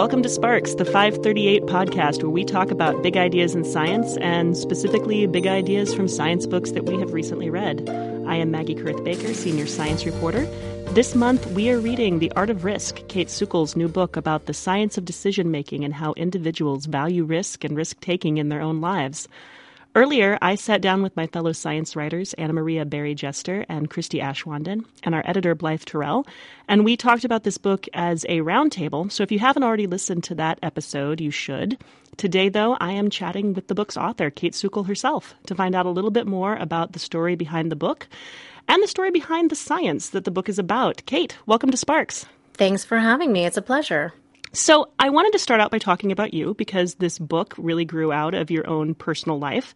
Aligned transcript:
welcome 0.00 0.22
to 0.22 0.30
Sparks, 0.30 0.76
the 0.76 0.86
538 0.86 1.64
podcast 1.64 2.22
where 2.22 2.30
we 2.30 2.42
talk 2.42 2.70
about 2.70 3.02
big 3.02 3.18
ideas 3.18 3.54
in 3.54 3.66
science 3.66 4.16
and 4.16 4.56
specifically 4.56 5.26
big 5.26 5.46
ideas 5.46 5.94
from 5.94 6.08
science 6.08 6.46
books 6.46 6.70
that 6.70 6.86
we 6.86 6.98
have 6.98 7.12
recently 7.12 7.50
read. 7.50 7.86
I 8.26 8.36
am 8.36 8.50
Maggie 8.50 8.74
Koerth-Baker, 8.74 9.34
senior 9.34 9.66
science 9.66 10.06
reporter. 10.06 10.46
This 10.94 11.14
month, 11.14 11.46
we 11.48 11.68
are 11.68 11.78
reading 11.78 12.18
The 12.18 12.32
Art 12.32 12.48
of 12.48 12.64
Risk, 12.64 13.00
Kayt 13.08 13.26
Sukel's 13.26 13.76
new 13.76 13.88
book 13.88 14.16
about 14.16 14.46
the 14.46 14.54
science 14.54 14.96
of 14.96 15.04
decision 15.04 15.50
making 15.50 15.84
and 15.84 15.92
how 15.92 16.14
individuals 16.14 16.86
value 16.86 17.24
risk 17.24 17.62
and 17.62 17.76
risk 17.76 18.00
taking 18.00 18.38
in 18.38 18.48
their 18.48 18.62
own 18.62 18.80
lives. 18.80 19.28
Earlier, 19.96 20.38
I 20.40 20.54
sat 20.54 20.80
down 20.80 21.02
with 21.02 21.16
my 21.16 21.26
fellow 21.26 21.50
science 21.50 21.96
writers, 21.96 22.32
Anna 22.34 22.52
Maria 22.52 22.84
Barry 22.84 23.12
Jester 23.12 23.66
and 23.68 23.90
Christie 23.90 24.20
Aschwanden, 24.20 24.84
and 25.02 25.16
our 25.16 25.22
editor, 25.26 25.56
Blythe 25.56 25.82
Terrell, 25.82 26.28
and 26.68 26.84
we 26.84 26.96
talked 26.96 27.24
about 27.24 27.42
this 27.42 27.58
book 27.58 27.88
as 27.92 28.24
a 28.28 28.38
roundtable. 28.38 29.10
So 29.10 29.24
if 29.24 29.32
you 29.32 29.40
haven't 29.40 29.64
already 29.64 29.88
listened 29.88 30.22
to 30.24 30.36
that 30.36 30.60
episode, 30.62 31.20
you 31.20 31.32
should. 31.32 31.76
Today, 32.16 32.48
though, 32.48 32.76
I 32.78 32.92
am 32.92 33.10
chatting 33.10 33.52
with 33.52 33.66
the 33.66 33.74
book's 33.74 33.96
author, 33.96 34.30
Kayt 34.30 34.52
Sukel 34.52 34.86
herself, 34.86 35.34
to 35.46 35.56
find 35.56 35.74
out 35.74 35.86
a 35.86 35.90
little 35.90 36.12
bit 36.12 36.26
more 36.28 36.54
about 36.54 36.92
the 36.92 37.00
story 37.00 37.34
behind 37.34 37.72
the 37.72 37.76
book 37.76 38.06
and 38.68 38.80
the 38.80 38.88
story 38.88 39.10
behind 39.10 39.50
the 39.50 39.56
science 39.56 40.10
that 40.10 40.24
the 40.24 40.30
book 40.30 40.48
is 40.48 40.60
about. 40.60 41.02
Kayt, 41.06 41.32
welcome 41.46 41.72
to 41.72 41.76
Sparks. 41.76 42.26
Thanks 42.54 42.84
for 42.84 42.98
having 42.98 43.32
me. 43.32 43.44
It's 43.44 43.56
a 43.56 43.62
pleasure. 43.62 44.12
So, 44.52 44.90
I 44.98 45.10
wanted 45.10 45.32
to 45.32 45.38
start 45.38 45.60
out 45.60 45.70
by 45.70 45.78
talking 45.78 46.10
about 46.10 46.34
you 46.34 46.54
because 46.54 46.96
this 46.96 47.18
book 47.20 47.54
really 47.56 47.84
grew 47.84 48.10
out 48.10 48.34
of 48.34 48.50
your 48.50 48.68
own 48.68 48.94
personal 48.94 49.38
life. 49.38 49.74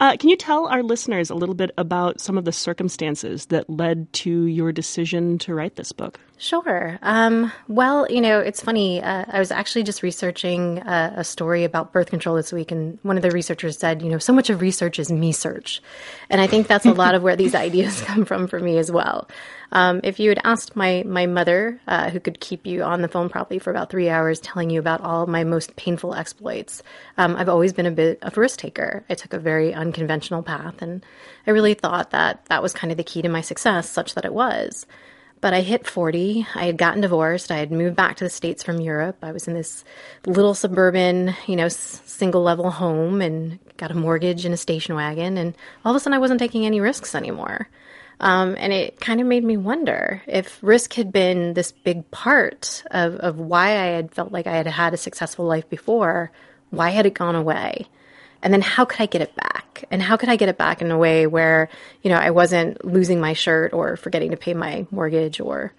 Uh, 0.00 0.16
can 0.16 0.28
you 0.28 0.36
tell 0.36 0.66
our 0.66 0.82
listeners 0.82 1.30
a 1.30 1.34
little 1.34 1.54
bit 1.54 1.70
about 1.78 2.20
some 2.20 2.36
of 2.36 2.44
the 2.44 2.52
circumstances 2.52 3.46
that 3.46 3.70
led 3.70 4.12
to 4.12 4.46
your 4.46 4.72
decision 4.72 5.38
to 5.38 5.54
write 5.54 5.76
this 5.76 5.92
book? 5.92 6.18
Sure. 6.36 6.98
Um, 7.00 7.52
well, 7.68 8.10
you 8.10 8.20
know, 8.20 8.40
it's 8.40 8.60
funny. 8.60 9.00
Uh, 9.00 9.24
I 9.28 9.38
was 9.38 9.52
actually 9.52 9.84
just 9.84 10.02
researching 10.02 10.78
a, 10.78 11.14
a, 11.18 11.24
story 11.24 11.62
about 11.62 11.92
birth 11.92 12.10
control 12.10 12.34
this 12.34 12.52
week, 12.52 12.72
and 12.72 12.98
one 13.02 13.16
of 13.16 13.22
the 13.22 13.30
researchers 13.30 13.78
said, 13.78 14.02
you 14.02 14.08
know, 14.08 14.18
so 14.18 14.32
much 14.32 14.50
of 14.50 14.60
research 14.60 14.98
is 14.98 15.12
me 15.12 15.30
search. 15.30 15.80
And 16.28 16.40
I 16.40 16.48
think 16.48 16.66
that's 16.66 16.86
a 16.86 16.92
lot 16.92 17.14
of 17.14 17.22
where 17.22 17.36
these 17.36 17.54
ideas 17.68 18.00
come 18.00 18.24
from 18.24 18.48
for 18.48 18.58
me 18.58 18.78
as 18.78 18.90
well. 18.90 19.28
Um, 19.74 20.00
if 20.04 20.20
you 20.20 20.28
had 20.28 20.40
asked 20.44 20.76
my 20.76 21.02
my 21.04 21.26
mother, 21.26 21.80
uh, 21.88 22.08
who 22.10 22.20
could 22.20 22.38
keep 22.38 22.64
you 22.64 22.84
on 22.84 23.02
the 23.02 23.08
phone 23.08 23.28
probably 23.28 23.58
for 23.58 23.70
about 23.72 23.90
three 23.90 24.08
hours, 24.08 24.38
telling 24.38 24.70
you 24.70 24.78
about 24.78 25.00
all 25.00 25.26
my 25.26 25.42
most 25.42 25.74
painful 25.74 26.14
exploits, 26.14 26.82
um, 27.18 27.34
I've 27.34 27.48
always 27.48 27.72
been 27.72 27.86
a 27.86 27.90
bit 27.90 28.20
of 28.22 28.38
a 28.38 28.40
risk 28.40 28.60
taker. 28.60 29.04
I 29.10 29.14
took 29.14 29.32
a 29.32 29.38
very 29.40 29.74
unconventional 29.74 30.44
path, 30.44 30.80
and 30.80 31.04
I 31.46 31.50
really 31.50 31.74
thought 31.74 32.10
that 32.12 32.44
that 32.46 32.62
was 32.62 32.72
kind 32.72 32.92
of 32.92 32.96
the 32.96 33.04
key 33.04 33.22
to 33.22 33.28
my 33.28 33.40
success, 33.40 33.90
such 33.90 34.14
that 34.14 34.24
it 34.24 34.32
was. 34.32 34.86
But 35.40 35.52
I 35.52 35.60
hit 35.60 35.86
40. 35.86 36.46
I 36.54 36.64
had 36.66 36.78
gotten 36.78 37.02
divorced. 37.02 37.50
I 37.50 37.56
had 37.58 37.70
moved 37.72 37.96
back 37.96 38.16
to 38.16 38.24
the 38.24 38.30
States 38.30 38.62
from 38.62 38.80
Europe. 38.80 39.18
I 39.22 39.32
was 39.32 39.46
in 39.46 39.52
this 39.54 39.84
little 40.24 40.54
suburban, 40.54 41.34
you 41.46 41.56
know, 41.56 41.66
s- 41.66 42.00
single 42.06 42.42
level 42.42 42.70
home 42.70 43.20
and 43.20 43.58
got 43.76 43.90
a 43.90 43.94
mortgage 43.94 44.46
and 44.46 44.54
a 44.54 44.56
station 44.56 44.94
wagon. 44.94 45.36
And 45.36 45.54
all 45.84 45.92
of 45.92 45.96
a 45.96 46.00
sudden, 46.00 46.14
I 46.14 46.18
wasn't 46.18 46.40
taking 46.40 46.64
any 46.64 46.80
risks 46.80 47.14
anymore. 47.14 47.68
Um, 48.20 48.54
and 48.58 48.72
it 48.72 49.00
kind 49.00 49.20
of 49.20 49.26
made 49.26 49.44
me 49.44 49.56
wonder 49.56 50.22
if 50.26 50.58
risk 50.62 50.94
had 50.94 51.12
been 51.12 51.54
this 51.54 51.72
big 51.72 52.10
part 52.10 52.84
of, 52.90 53.16
of 53.16 53.38
why 53.38 53.70
I 53.70 53.86
had 53.86 54.14
felt 54.14 54.32
like 54.32 54.46
I 54.46 54.56
had 54.56 54.66
had 54.66 54.94
a 54.94 54.98
successful 54.98 55.44
life 55.44 55.68
before, 55.68 56.30
why 56.70 56.90
had 56.90 57.06
it 57.06 57.14
gone 57.14 57.34
away? 57.34 57.86
And 58.42 58.52
then 58.52 58.60
how 58.60 58.84
could 58.84 59.00
I 59.00 59.06
get 59.06 59.22
it 59.22 59.34
back? 59.34 59.84
And 59.90 60.02
how 60.02 60.16
could 60.16 60.28
I 60.28 60.36
get 60.36 60.48
it 60.48 60.58
back 60.58 60.82
in 60.82 60.90
a 60.90 60.98
way 60.98 61.26
where, 61.26 61.68
you 62.02 62.10
know, 62.10 62.18
I 62.18 62.30
wasn't 62.30 62.84
losing 62.84 63.20
my 63.20 63.32
shirt 63.32 63.72
or 63.72 63.96
forgetting 63.96 64.30
to 64.30 64.36
pay 64.36 64.54
my 64.54 64.86
mortgage 64.90 65.40
or, 65.40 65.72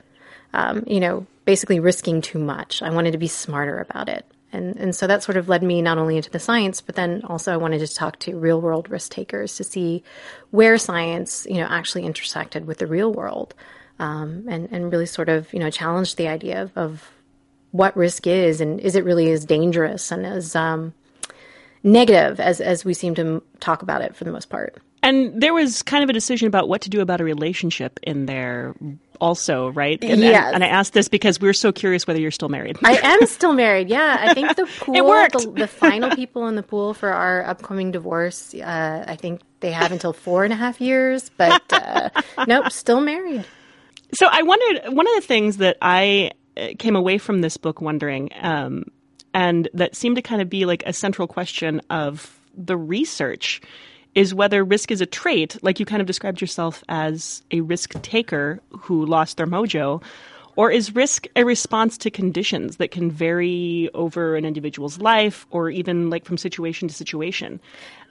um, 0.53 0.83
you 0.87 0.99
know, 0.99 1.27
basically 1.45 1.79
risking 1.79 2.21
too 2.21 2.39
much. 2.39 2.81
I 2.81 2.89
wanted 2.89 3.11
to 3.11 3.17
be 3.17 3.27
smarter 3.27 3.79
about 3.79 4.09
it. 4.09 4.25
And, 4.55 4.77
and 4.77 4.95
so 4.95 5.05
that 5.07 5.21
sort 5.21 5.37
of 5.37 5.49
led 5.49 5.61
me 5.61 5.81
not 5.81 5.97
only 5.97 6.15
into 6.17 6.29
the 6.29 6.39
science, 6.39 6.81
but 6.81 6.95
then 6.95 7.21
also 7.25 7.53
I 7.53 7.57
wanted 7.57 7.79
to 7.79 7.93
talk 7.93 8.19
to 8.19 8.37
real 8.37 8.61
world 8.61 8.89
risk 8.89 9.11
takers 9.11 9.57
to 9.57 9.63
see 9.63 10.03
where 10.51 10.77
science, 10.77 11.45
you 11.49 11.57
know, 11.57 11.67
actually 11.69 12.05
intersected 12.05 12.65
with 12.65 12.77
the 12.77 12.87
real 12.87 13.11
world, 13.11 13.53
um, 13.99 14.45
and 14.47 14.69
and 14.71 14.91
really 14.91 15.05
sort 15.05 15.29
of 15.29 15.53
you 15.53 15.59
know 15.59 15.69
challenge 15.69 16.15
the 16.15 16.27
idea 16.27 16.63
of, 16.63 16.77
of, 16.77 17.11
what 17.71 17.97
risk 17.97 18.25
is 18.25 18.61
and 18.61 18.79
is 18.79 18.95
it 18.95 19.03
really 19.03 19.29
as 19.31 19.43
dangerous 19.43 20.09
and 20.09 20.25
as 20.25 20.55
um, 20.55 20.93
negative 21.83 22.39
as 22.39 22.61
as 22.61 22.85
we 22.85 22.93
seem 22.93 23.13
to 23.13 23.43
talk 23.59 23.81
about 23.81 24.01
it 24.01 24.15
for 24.15 24.23
the 24.23 24.31
most 24.31 24.49
part. 24.49 24.77
And 25.05 25.39
there 25.39 25.53
was 25.53 25.83
kind 25.83 26.03
of 26.03 26.09
a 26.09 26.13
decision 26.13 26.47
about 26.47 26.67
what 26.67 26.81
to 26.81 26.89
do 26.89 26.99
about 26.99 27.21
a 27.21 27.23
relationship 27.23 27.99
in 28.01 28.25
there 28.25 28.73
also, 29.21 29.69
right? 29.69 30.03
And, 30.03 30.19
yes. 30.19 30.45
and, 30.47 30.55
and 30.55 30.63
I 30.63 30.67
asked 30.67 30.93
this 30.93 31.07
because 31.07 31.39
we 31.39 31.47
are 31.47 31.53
so 31.53 31.71
curious 31.71 32.07
whether 32.07 32.19
you're 32.19 32.31
still 32.31 32.49
married. 32.49 32.77
I 32.83 32.97
am 33.03 33.23
still 33.27 33.53
married. 33.53 33.87
Yeah, 33.87 34.17
I 34.19 34.33
think 34.33 34.55
the 34.55 34.65
pool, 34.79 34.95
it 34.95 35.05
worked. 35.05 35.37
The, 35.37 35.51
the 35.51 35.67
final 35.67 36.09
people 36.15 36.47
in 36.47 36.55
the 36.55 36.63
pool 36.63 36.95
for 36.95 37.09
our 37.09 37.45
upcoming 37.45 37.91
divorce, 37.91 38.55
uh, 38.55 39.05
I 39.07 39.15
think 39.15 39.41
they 39.59 39.71
have 39.71 39.91
until 39.91 40.11
four 40.11 40.43
and 40.43 40.51
a 40.51 40.55
half 40.55 40.81
years, 40.81 41.29
but 41.37 41.61
uh, 41.71 42.09
nope, 42.47 42.71
still 42.71 42.99
married. 42.99 43.45
So 44.15 44.27
I 44.31 44.41
wondered 44.41 44.91
one 44.91 45.07
of 45.07 45.13
the 45.13 45.21
things 45.27 45.57
that 45.57 45.77
I 45.83 46.31
uh, 46.57 46.69
came 46.79 46.95
away 46.95 47.19
from 47.19 47.41
this 47.41 47.57
book 47.57 47.79
wondering, 47.79 48.31
um, 48.41 48.85
and 49.35 49.69
that 49.75 49.95
seemed 49.95 50.15
to 50.15 50.23
kind 50.23 50.41
of 50.41 50.49
be 50.49 50.65
like 50.65 50.81
a 50.87 50.93
central 50.93 51.27
question 51.27 51.79
of 51.91 52.39
the 52.57 52.75
research 52.75 53.61
is 54.15 54.33
whether 54.33 54.63
risk 54.63 54.91
is 54.91 55.01
a 55.01 55.05
trait, 55.05 55.57
like 55.61 55.79
you 55.79 55.85
kind 55.85 56.01
of 56.01 56.07
described 56.07 56.41
yourself 56.41 56.83
as 56.89 57.43
a 57.51 57.61
risk 57.61 58.01
taker 58.01 58.61
who 58.69 59.05
lost 59.05 59.37
their 59.37 59.45
mojo, 59.45 60.01
or 60.55 60.71
is 60.71 60.95
risk 60.95 61.27
a 61.35 61.43
response 61.43 61.97
to 61.97 62.09
conditions 62.09 62.77
that 62.77 62.91
can 62.91 63.11
vary 63.11 63.89
over 63.93 64.37
an 64.37 64.45
individual's 64.45 64.99
life 64.99 65.45
or 65.51 65.69
even 65.69 66.09
like 66.09 66.23
from 66.23 66.37
situation 66.37 66.87
to 66.87 66.93
situation? 66.93 67.59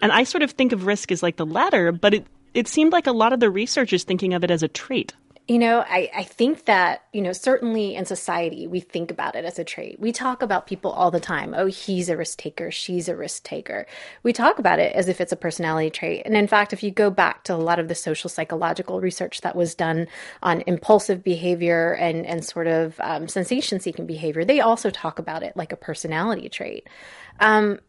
And 0.03 0.13
I 0.13 0.25
sort 0.25 0.43
of 0.43 0.51
think 0.51 0.73
of 0.73 0.85
risk 0.85 1.11
as 1.11 1.23
like 1.23 1.37
the 1.37 1.47
latter, 1.47 1.91
but 1.91 2.13
it, 2.13 2.27
it 2.53 2.69
seemed 2.69 2.93
like 2.93 3.07
a 3.07 3.13
lot 3.13 3.33
of 3.33 3.41
the 3.41 3.51
research 3.51 3.95
is 3.95 4.05
thinking 4.05 4.35
of 4.35 4.45
it 4.45 4.51
as 4.51 4.63
a 4.63 4.69
trait. 4.69 5.15
You 5.47 5.59
know, 5.59 5.81
I, 5.87 6.11
I 6.17 6.23
think 6.23 6.65
that, 6.65 7.03
you 7.13 7.21
know, 7.21 7.33
certainly 7.33 7.97
in 7.97 8.07
society, 8.07 8.67
we 8.67 8.81
think 8.81 9.11
about 9.11 9.37
it 9.37 9.45
as 9.45 9.59
a 9.59 9.65
trait. 9.65 10.01
We 10.01 10.11
talk 10.11 10.41
about 10.41 10.67
people 10.67 10.91
all 10.91 11.11
the 11.11 11.21
time. 11.21 11.55
Oh, 11.55 11.67
he's 11.67 12.09
a 12.09 12.17
risk 12.17 12.39
taker. 12.39 12.71
She's 12.71 13.11
a 13.11 13.17
risk 13.17 13.43
taker. 13.43 13.87
We 14.23 14.33
talk 14.33 14.59
about 14.59 14.79
it 14.79 14.97
as 14.97 15.07
if 15.07 15.21
it's 15.21 15.33
a 15.33 15.37
personality 15.37 15.91
trait. 15.91 16.23
And 16.25 16.35
in 16.35 16.47
fact, 16.47 16.73
if 16.73 16.83
you 16.83 16.91
go 16.91 17.11
back 17.11 17.45
to 17.45 17.55
a 17.55 17.57
lot 17.57 17.79
of 17.79 17.89
the 17.89 17.95
social 17.95 18.31
psychological 18.31 19.03
research 19.03 19.43
that 19.43 19.55
was 19.55 19.75
done 19.75 20.09
on 20.43 20.63
impulsive 20.67 21.23
behavior 21.23 21.93
and, 21.93 22.25
and 22.25 22.43
sort 22.43 22.67
of 22.67 22.99
um, 23.01 23.29
sensation 23.29 23.81
seeking 23.81 24.07
behavior, 24.07 24.47
they 24.47 24.61
also 24.61 24.89
talk 24.89 25.19
about 25.19 25.43
it 25.43 25.55
like 25.59 25.73
a 25.73 25.77
personality 25.77 26.49
trait. 26.49 26.89
Um, 27.39 27.81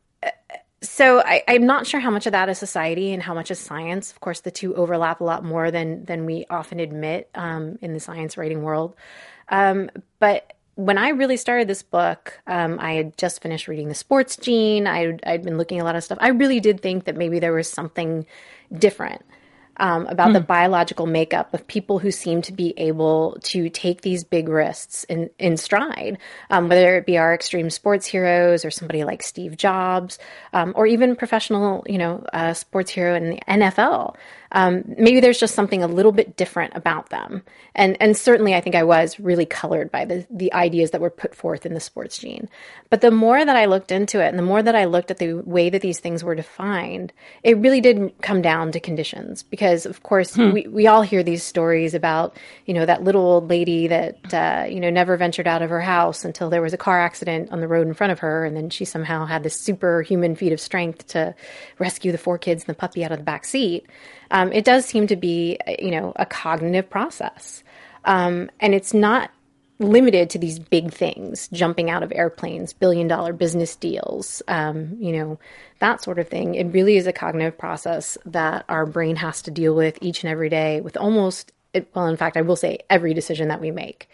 so 0.90 1.20
I, 1.20 1.44
am 1.48 1.66
not 1.66 1.88
sure 1.88 2.00
how 2.00 2.12
much 2.12 2.26
of 2.26 2.32
that 2.32 2.50
is 2.50 2.58
society 2.58 3.14
and 3.14 3.22
how 3.22 3.34
much 3.34 3.52
is 3.52 3.60
science. 3.60 4.12
Of 4.12 4.20
course, 4.20 4.42
the 4.42 4.52
two 4.52 4.76
overlap 4.76 5.22
a 5.22 5.24
lot 5.24 5.44
more 5.44 5.72
than 5.72 6.06
than 6.06 6.26
we 6.26 6.46
often 6.50 6.80
admit 6.80 7.30
um, 7.36 7.78
in 7.82 7.94
the 7.94 8.00
science 8.00 8.38
writing 8.38 8.64
world. 8.64 8.96
Um, 9.50 9.90
but 10.20 10.54
when 10.76 10.98
I 10.98 11.10
really 11.10 11.38
started 11.38 11.68
this 11.68 11.84
book, 11.84 12.40
um, 12.48 12.80
I 12.80 12.94
had 12.94 13.18
just 13.18 13.42
finished 13.42 13.68
reading 13.68 13.88
The 13.88 13.96
Sports 13.96 14.36
Gene. 14.36 14.88
I, 14.88 15.18
I'd 15.26 15.44
been 15.44 15.58
looking 15.58 15.80
at 15.80 15.84
a 15.84 15.86
lot 15.86 15.96
of 15.96 16.04
stuff. 16.04 16.18
I 16.20 16.30
really 16.30 16.60
did 16.60 16.82
think 16.82 17.06
that 17.06 17.16
maybe 17.16 17.40
there 17.40 17.54
was 17.54 17.70
something 17.70 18.26
different 18.78 19.24
um, 19.78 20.08
about 20.08 20.30
mm. 20.30 20.34
the 20.34 20.40
hmm. 20.40 20.46
biological 20.46 21.06
makeup 21.06 21.54
of 21.54 21.68
people 21.68 22.00
who 22.00 22.12
seem 22.12 22.42
to 22.44 22.54
be 22.54 22.74
able 22.78 23.38
to 23.44 23.70
take 23.70 24.02
these 24.02 24.24
big 24.24 24.48
risks 24.50 25.04
in, 25.06 25.30
in 25.40 25.58
stride, 25.58 26.18
um, 26.50 26.70
whether 26.70 26.98
it 26.98 27.06
be 27.06 27.18
our 27.18 27.34
extreme 27.34 27.70
sports 27.70 28.06
heroes 28.06 28.66
or 28.66 28.72
somebody 28.72 29.04
like 29.04 29.22
Steve 29.22 29.58
Jobs, 29.58 30.18
um, 30.54 30.74
or 30.76 30.88
even 30.88 31.16
professional, 31.16 31.84
you 31.88 31.98
know, 31.98 32.26
uh, 32.34 32.54
sports 32.54 32.92
hero 32.92 33.16
in 33.16 33.30
the 33.32 33.40
NFL 33.48 34.16
um, 34.56 34.84
maybe 34.98 35.20
there's 35.20 35.40
just 35.40 35.54
something 35.54 35.84
a 35.84 35.88
little 35.88 36.14
bit 36.14 36.38
different 36.38 36.76
about 36.76 37.10
them. 37.10 37.44
And 37.76 37.98
and 38.02 38.16
certainly 38.16 38.56
I 38.56 38.62
think 38.62 38.74
I 38.74 38.84
was 38.84 39.20
really 39.20 39.46
colored 39.46 39.92
by 39.92 40.06
the 40.06 40.26
the 40.30 40.52
ideas 40.54 40.92
that 40.92 41.02
were 41.02 41.10
put 41.10 41.36
forth 41.36 41.66
in 41.66 41.74
the 41.74 41.82
sports 41.82 42.18
gene. 42.18 42.48
But 42.90 43.02
the 43.02 43.12
more 43.12 43.44
that 43.44 43.56
I 43.56 43.66
looked 43.66 43.92
into 43.92 44.24
it 44.24 44.30
and 44.30 44.40
the 44.40 44.44
more 44.44 44.64
that 44.64 44.74
I 44.74 44.86
looked 44.86 45.12
at 45.12 45.18
the 45.18 45.34
way 45.34 45.70
that 45.70 45.82
these 45.82 46.00
things 46.00 46.24
were 46.24 46.36
defined, 46.36 47.12
it 47.44 47.58
really 47.58 47.82
did 47.82 48.14
come 48.22 48.42
down 48.42 48.72
to 48.72 48.80
conditions. 48.80 49.44
Because 49.44 49.86
of 49.86 50.04
course 50.04 50.36
hmm. 50.36 50.52
we, 50.52 50.68
we 50.68 50.88
all 50.88 51.02
hear 51.02 51.22
these 51.22 51.44
stories 51.44 51.94
about, 51.94 52.38
you 52.66 52.74
know, 52.74 52.86
that 52.86 53.04
little 53.04 53.26
old 53.26 53.50
lady 53.50 53.88
that 53.88 54.34
uh, 54.34 54.66
you 54.70 54.80
know 54.80 54.90
never 54.90 55.18
ventured 55.18 55.48
out 55.48 55.64
of 55.64 55.70
her 55.70 55.82
house 55.82 56.24
until 56.24 56.50
there 56.50 56.62
was 56.62 56.74
a 56.74 56.78
car 56.78 57.02
accident 57.02 57.52
on 57.52 57.60
the 57.60 57.68
road 57.68 57.88
in 57.88 57.94
front 57.94 58.14
of 58.14 58.20
her 58.20 58.46
and 58.46 58.56
then 58.56 58.70
she 58.70 58.86
somehow 58.86 59.26
had 59.26 59.44
this 59.44 59.60
superhuman 59.60 60.34
feat 60.34 60.54
of 60.54 60.62
strength 60.62 61.08
to 61.08 61.36
rescue 61.78 62.14
the 62.14 62.18
four 62.18 62.38
kids 62.38 62.64
and 62.64 62.70
the 62.70 62.80
puppy 62.80 63.04
out 63.04 63.12
of 63.12 63.18
the 63.18 63.24
back 63.24 63.44
seat 63.44 63.86
um, 64.32 64.52
it 64.52 64.66
does 64.66 64.86
seem 64.86 65.08
to 65.08 65.16
be, 65.16 65.58
you 65.80 65.92
know, 65.92 66.14
a 66.16 66.26
cognitive 66.26 66.90
process. 66.90 67.64
Um, 68.06 68.50
and 68.60 68.74
it's 68.74 68.94
not 68.94 69.32
limited 69.80 70.30
to 70.30 70.40
these 70.40 70.58
big 70.58 70.92
things, 70.92 71.50
jumping 71.50 71.90
out 71.90 72.04
of 72.04 72.12
airplanes, 72.16 72.72
billion 72.72 73.08
dollar 73.08 73.34
business 73.34 73.76
deals, 73.76 74.42
um, 74.48 74.96
you 75.00 75.12
know, 75.12 75.38
that 75.80 76.02
sort 76.02 76.18
of 76.18 76.30
thing. 76.30 76.56
It 76.56 76.68
really 76.68 76.96
is 76.96 77.08
a 77.08 77.14
cognitive 77.14 77.58
process 77.58 78.18
that 78.26 78.64
our 78.70 78.86
brain 78.86 79.18
has 79.18 79.42
to 79.44 79.52
deal 79.52 79.76
with 79.76 79.98
each 80.02 80.24
and 80.24 80.32
every 80.32 80.50
day 80.50 80.80
with 80.80 80.96
almost, 80.96 81.52
well, 81.94 82.08
in 82.08 82.16
fact, 82.16 82.38
I 82.38 82.42
will 82.42 82.56
say 82.56 82.80
every 82.90 83.14
decision 83.14 83.50
that 83.50 83.60
we 83.60 83.72
make. 83.72 84.10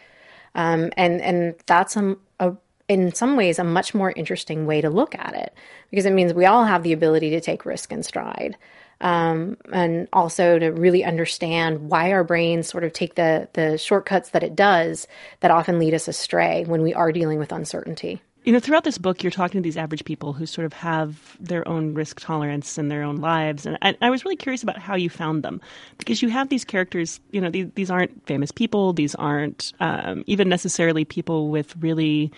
Um, 0.56 0.92
and, 0.98 1.22
and 1.22 1.56
that's 1.68 1.96
a, 1.96 2.18
a 2.40 2.56
in 2.88 3.14
some 3.14 3.38
ways 3.38 3.58
a 3.58 3.64
much 3.64 3.94
more 3.94 4.12
interesting 4.12 4.66
way 4.66 4.82
to 4.82 4.90
look 4.90 5.16
at 5.16 5.34
it 5.34 5.54
because 5.90 6.06
it 6.06 6.12
means 6.12 6.34
we 6.34 6.46
all 6.46 6.66
have 6.66 6.84
the 6.84 6.92
ability 6.92 7.30
to 7.30 7.40
take 7.40 7.66
risk 7.66 7.94
and 7.94 8.06
stride. 8.06 8.58
Um, 9.02 9.58
and 9.74 10.08
also 10.14 10.60
to 10.60 10.68
really 10.68 11.04
understand 11.04 11.90
why 11.90 12.12
our 12.12 12.24
brains 12.24 12.68
sort 12.68 12.84
of 12.84 12.94
take 12.94 13.16
the 13.16 13.50
the 13.54 13.78
shortcuts 13.78 14.30
that 14.30 14.44
it 14.44 14.56
does 14.56 15.08
that 15.40 15.50
often 15.52 15.80
lead 15.80 15.96
us 15.96 16.08
astray 16.08 16.66
when 16.66 16.84
we 16.84 16.94
are 16.94 17.12
dealing 17.12 17.40
with 17.40 17.52
uncertainty. 17.52 18.22
You 18.44 18.54
know, 18.54 18.60
throughout 18.60 18.86
this 18.86 18.98
book, 18.98 19.22
you're 19.22 19.32
talking 19.32 19.62
to 19.62 19.64
these 19.64 19.78
average 19.78 20.04
people 20.04 20.34
who 20.34 20.48
sort 20.48 20.66
of 20.66 20.74
have 20.74 21.38
their 21.40 21.68
own 21.68 21.94
risk 21.94 22.20
tolerance 22.20 22.80
in 22.80 22.88
their 22.88 23.04
own 23.04 23.18
lives. 23.18 23.68
And 23.68 23.78
I, 23.84 23.96
I 24.02 24.10
was 24.10 24.26
really 24.26 24.36
curious 24.36 24.64
about 24.64 24.80
how 24.80 24.96
you 24.96 25.12
found 25.12 25.44
them 25.44 25.62
because 26.00 26.24
you 26.24 26.30
have 26.30 26.50
these 26.50 26.66
characters, 26.66 27.20
you 27.30 27.40
know, 27.40 27.52
these, 27.52 27.68
these 27.76 27.92
aren't 27.92 28.26
famous 28.26 28.52
people, 28.52 28.94
these 28.94 29.14
aren't 29.14 29.74
um, 29.80 30.24
even 30.26 30.50
necessarily 30.50 31.06
people 31.06 31.50
with 31.50 31.76
really 31.78 32.32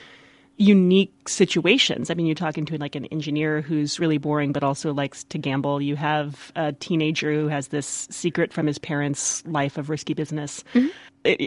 unique 0.64 1.28
situations. 1.28 2.10
I 2.10 2.14
mean, 2.14 2.26
you're 2.26 2.36
talking 2.36 2.66
to 2.68 2.78
like 2.78 2.96
an 2.96 3.06
engineer 3.08 3.62
who's 3.62 4.00
really 4.00 4.18
boring 4.18 4.54
but 4.54 4.64
also 4.64 4.94
likes 4.94 5.24
to 5.26 5.38
gamble. 5.38 5.82
You 5.82 5.96
have 5.96 6.52
a 6.56 6.72
teenager 6.74 7.34
who 7.34 7.48
has 7.50 7.68
this 7.68 8.08
secret 8.10 8.54
from 8.54 8.68
his 8.68 8.78
parents' 8.78 9.46
life 9.46 9.78
of 9.78 9.90
risky 9.90 10.14
business. 10.14 10.64
Mm-hmm 10.74 10.88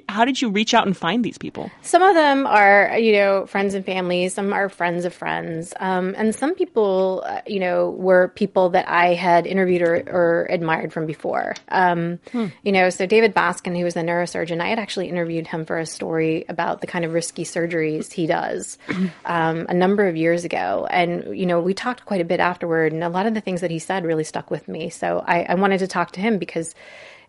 how 0.09 0.25
did 0.25 0.41
you 0.41 0.51
reach 0.51 0.73
out 0.73 0.87
and 0.87 0.97
find 0.97 1.25
these 1.25 1.37
people? 1.39 1.71
Some 1.83 2.03
of 2.03 2.15
them 2.15 2.47
are, 2.47 2.99
you 2.99 3.13
know, 3.13 3.47
friends 3.47 3.75
and 3.75 3.85
family. 3.85 4.29
Some 4.29 4.53
are 4.53 4.69
friends 4.69 5.05
of 5.05 5.13
friends. 5.13 5.75
Um, 5.79 6.15
and 6.17 6.35
some 6.35 6.55
people, 6.55 7.23
uh, 7.27 7.43
you 7.47 7.61
know, 7.61 7.91
were 7.91 8.29
people 8.29 8.71
that 8.71 8.89
I 8.89 9.15
had 9.15 9.47
interviewed 9.47 9.83
or, 9.83 9.97
or 10.09 10.47
admired 10.51 10.93
from 10.93 11.07
before. 11.07 11.55
Um, 11.69 12.19
hmm. 12.33 12.47
You 12.63 12.73
know, 12.73 12.89
so 12.89 13.07
David 13.07 13.35
Baskin, 13.35 13.77
who 13.77 13.85
was 13.85 13.97
a 13.97 14.03
neurosurgeon, 14.03 14.61
I 14.61 14.69
had 14.69 14.79
actually 14.79 15.09
interviewed 15.09 15.47
him 15.47 15.67
for 15.67 15.79
a 15.79 15.87
story 15.87 16.47
about 16.49 16.81
the 16.81 16.87
kind 16.87 17.05
of 17.05 17.13
risky 17.13 17.45
surgeries 17.45 18.13
he 18.13 18.27
does 18.27 18.79
um, 19.27 19.67
a 19.69 19.75
number 19.75 20.09
of 20.09 20.17
years 20.17 20.45
ago. 20.45 20.87
And, 20.91 21.39
you 21.39 21.45
know, 21.45 21.61
we 21.61 21.75
talked 21.75 22.07
quite 22.07 22.23
a 22.23 22.25
bit 22.25 22.41
afterward. 22.41 22.93
And 22.93 23.05
a 23.05 23.11
lot 23.11 23.27
of 23.27 23.35
the 23.35 23.43
things 23.43 23.61
that 23.61 23.71
he 23.71 23.79
said 23.79 24.05
really 24.05 24.25
stuck 24.25 24.51
with 24.51 24.69
me. 24.69 24.89
So 24.89 25.23
I, 25.27 25.43
I 25.43 25.55
wanted 25.55 25.79
to 25.79 25.87
talk 25.87 26.13
to 26.13 26.21
him 26.21 26.39
because 26.39 26.75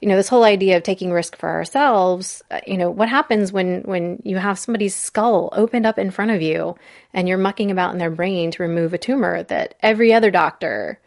you 0.01 0.07
know 0.07 0.15
this 0.15 0.27
whole 0.29 0.43
idea 0.43 0.77
of 0.77 0.83
taking 0.83 1.11
risk 1.11 1.35
for 1.37 1.49
ourselves 1.49 2.41
uh, 2.51 2.59
you 2.65 2.77
know 2.77 2.89
what 2.89 3.09
happens 3.09 3.51
when 3.51 3.81
when 3.81 4.21
you 4.23 4.37
have 4.37 4.59
somebody's 4.59 4.95
skull 4.95 5.49
opened 5.53 5.85
up 5.85 5.97
in 5.97 6.11
front 6.11 6.31
of 6.31 6.41
you 6.41 6.75
and 7.13 7.27
you're 7.27 7.37
mucking 7.37 7.71
about 7.71 7.91
in 7.91 7.97
their 7.97 8.11
brain 8.11 8.51
to 8.51 8.63
remove 8.63 8.93
a 8.93 8.97
tumor 8.97 9.43
that 9.43 9.75
every 9.81 10.13
other 10.13 10.31
doctor 10.31 10.99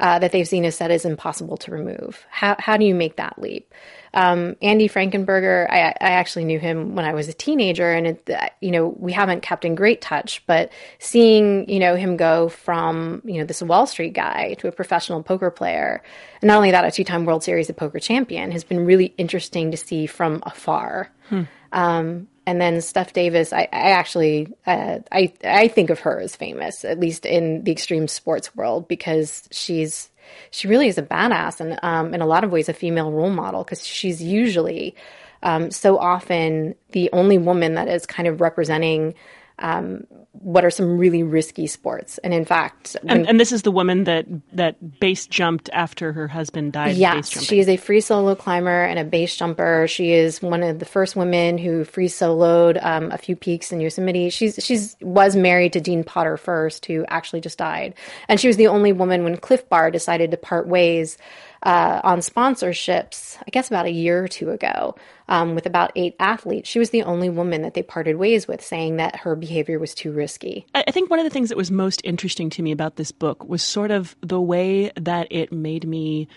uh, 0.00 0.18
that 0.18 0.32
they've 0.32 0.48
seen 0.48 0.64
has 0.64 0.76
said 0.76 0.90
is 0.90 1.04
impossible 1.04 1.56
to 1.56 1.70
remove 1.70 2.24
how, 2.30 2.56
how 2.58 2.76
do 2.76 2.84
you 2.84 2.94
make 2.94 3.16
that 3.16 3.38
leap 3.40 3.72
um, 4.14 4.56
Andy 4.62 4.88
Frankenberger, 4.88 5.68
I, 5.70 5.88
I, 6.00 6.10
actually 6.12 6.44
knew 6.44 6.58
him 6.58 6.94
when 6.94 7.04
I 7.04 7.12
was 7.12 7.28
a 7.28 7.32
teenager, 7.32 7.92
and 7.92 8.06
it, 8.06 8.30
you 8.60 8.70
know 8.70 8.88
we 8.88 9.12
haven't 9.12 9.42
kept 9.42 9.64
in 9.64 9.74
great 9.74 10.00
touch. 10.00 10.42
But 10.46 10.72
seeing 10.98 11.68
you 11.68 11.78
know 11.78 11.94
him 11.94 12.16
go 12.16 12.48
from 12.48 13.22
you 13.24 13.38
know 13.38 13.44
this 13.44 13.62
Wall 13.62 13.86
Street 13.86 14.14
guy 14.14 14.54
to 14.58 14.68
a 14.68 14.72
professional 14.72 15.22
poker 15.22 15.50
player, 15.50 16.02
and 16.40 16.48
not 16.48 16.56
only 16.56 16.70
that, 16.70 16.84
a 16.84 16.90
two-time 16.90 17.24
World 17.24 17.44
Series 17.44 17.68
of 17.68 17.76
Poker 17.76 17.98
champion, 17.98 18.50
has 18.50 18.64
been 18.64 18.84
really 18.84 19.14
interesting 19.18 19.70
to 19.72 19.76
see 19.76 20.06
from 20.06 20.42
afar. 20.44 21.10
Hmm. 21.28 21.42
Um, 21.70 22.28
and 22.48 22.62
then 22.62 22.80
Steph 22.80 23.12
Davis, 23.12 23.52
I, 23.52 23.68
I 23.70 23.90
actually 23.90 24.50
uh, 24.66 25.00
I 25.12 25.34
I 25.44 25.68
think 25.68 25.90
of 25.90 26.00
her 26.00 26.18
as 26.18 26.34
famous, 26.34 26.82
at 26.82 26.98
least 26.98 27.26
in 27.26 27.62
the 27.64 27.70
extreme 27.70 28.08
sports 28.08 28.56
world, 28.56 28.88
because 28.88 29.46
she's 29.52 30.08
she 30.50 30.66
really 30.66 30.88
is 30.88 30.96
a 30.96 31.02
badass 31.02 31.60
and 31.60 31.78
um, 31.82 32.14
in 32.14 32.22
a 32.22 32.26
lot 32.26 32.44
of 32.44 32.50
ways 32.50 32.70
a 32.70 32.72
female 32.72 33.12
role 33.12 33.28
model 33.28 33.64
because 33.64 33.84
she's 33.84 34.22
usually 34.22 34.96
um, 35.42 35.70
so 35.70 35.98
often 35.98 36.74
the 36.92 37.10
only 37.12 37.36
woman 37.36 37.74
that 37.74 37.86
is 37.86 38.06
kind 38.06 38.26
of 38.26 38.40
representing 38.40 39.14
um, 39.58 40.06
what 40.32 40.64
are 40.64 40.70
some 40.70 40.98
really 40.98 41.22
risky 41.22 41.66
sports. 41.66 42.18
And 42.18 42.32
in 42.32 42.44
fact, 42.44 42.96
when, 43.02 43.18
and, 43.18 43.28
and, 43.28 43.40
this 43.40 43.50
is 43.50 43.62
the 43.62 43.72
woman 43.72 44.04
that 44.04 44.26
that 44.52 45.00
base 45.00 45.26
jumped 45.26 45.68
after 45.72 46.12
her 46.12 46.28
husband 46.28 46.72
died. 46.72 46.96
Yes, 46.96 47.28
she 47.28 47.58
is 47.58 47.68
a 47.68 47.76
free 47.76 48.00
solo 48.00 48.34
climber 48.34 48.84
and 48.84 48.98
a 48.98 49.04
base 49.04 49.36
jumper. 49.36 49.86
She 49.88 50.12
is 50.12 50.40
one 50.40 50.62
of 50.62 50.78
the 50.78 50.84
first 50.84 51.16
women 51.16 51.58
who 51.58 51.84
free 51.84 52.08
soloed 52.08 52.82
um, 52.84 53.10
a 53.10 53.18
few 53.18 53.34
peaks 53.34 53.72
in 53.72 53.80
Yosemite. 53.80 54.30
She's 54.30 54.62
she's 54.62 54.96
was 55.00 55.34
married 55.34 55.72
to 55.72 55.80
Dean 55.80 56.04
Potter 56.04 56.36
first, 56.36 56.86
who 56.86 57.04
actually 57.08 57.40
just 57.40 57.58
died, 57.58 57.94
and 58.28 58.38
she 58.38 58.46
was 58.46 58.56
the 58.56 58.68
only 58.68 58.92
woman 58.92 59.24
when 59.24 59.36
Clif 59.36 59.68
Bar 59.68 59.90
decided 59.90 60.30
to 60.30 60.36
part 60.36 60.68
ways 60.68 61.18
uh, 61.62 62.00
on 62.04 62.20
sponsorships, 62.20 63.36
I 63.40 63.50
guess 63.50 63.68
about 63.68 63.86
a 63.86 63.90
year 63.90 64.22
or 64.22 64.28
two 64.28 64.50
ago, 64.50 64.94
um, 65.28 65.54
with 65.54 65.66
about 65.66 65.92
eight 65.94 66.16
athletes. 66.18 66.68
She 66.68 66.78
was 66.78 66.90
the 66.90 67.02
only 67.02 67.28
woman 67.28 67.62
that 67.62 67.74
they 67.74 67.82
parted 67.82 68.16
ways 68.16 68.48
with, 68.48 68.62
saying 68.62 68.96
that 68.96 69.16
her 69.16 69.36
behavior 69.36 69.78
was 69.78 69.94
too 69.94 70.12
risky. 70.12 70.66
I 70.74 70.90
think 70.90 71.10
one 71.10 71.18
of 71.18 71.24
the 71.24 71.30
things 71.30 71.50
that 71.50 71.58
was 71.58 71.70
most 71.70 72.00
interesting 72.04 72.50
to 72.50 72.62
me 72.62 72.72
about 72.72 72.96
this 72.96 73.12
book 73.12 73.44
was 73.44 73.62
sort 73.62 73.90
of 73.90 74.16
the 74.20 74.40
way 74.40 74.90
that 74.96 75.28
it 75.30 75.52
made 75.52 75.86
me 75.86 76.28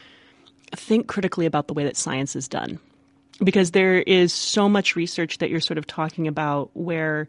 think 0.75 1.07
critically 1.07 1.45
about 1.45 1.67
the 1.67 1.73
way 1.73 1.83
that 1.83 1.97
science 1.97 2.35
is 2.35 2.47
done. 2.47 2.79
Because 3.43 3.71
there 3.71 4.01
is 4.01 4.33
so 4.33 4.69
much 4.69 4.95
research 4.95 5.39
that 5.39 5.49
you're 5.49 5.61
sort 5.61 5.77
of 5.77 5.88
talking 5.88 6.27
about 6.27 6.69
where 6.73 7.27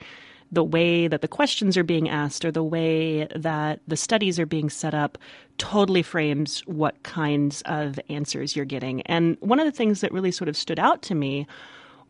the 0.53 0.63
way 0.63 1.09
that 1.09 1.23
the 1.23 1.29
questions 1.29 1.79
are 1.79 1.83
being 1.83 2.11
asked 2.11 2.45
or 2.45 2.53
the 2.53 2.63
way 2.63 3.27
that 3.35 3.81
the 3.89 3.97
studies 3.97 4.39
are 4.39 4.47
being 4.47 4.69
set 4.69 4.93
up 4.95 5.17
totally 5.57 6.03
frames 6.03 6.61
what 6.67 7.03
kinds 7.03 7.63
of 7.63 7.99
answers 8.11 8.55
you're 8.55 8.67
getting. 8.67 9.01
And 9.03 9.39
one 9.41 9.59
of 9.59 9.65
the 9.65 9.73
things 9.73 10.03
that 10.03 10.13
really 10.13 10.31
sort 10.31 10.51
of 10.51 10.57
stood 10.57 10.79
out 10.79 11.01
to 11.03 11.15
me 11.15 11.47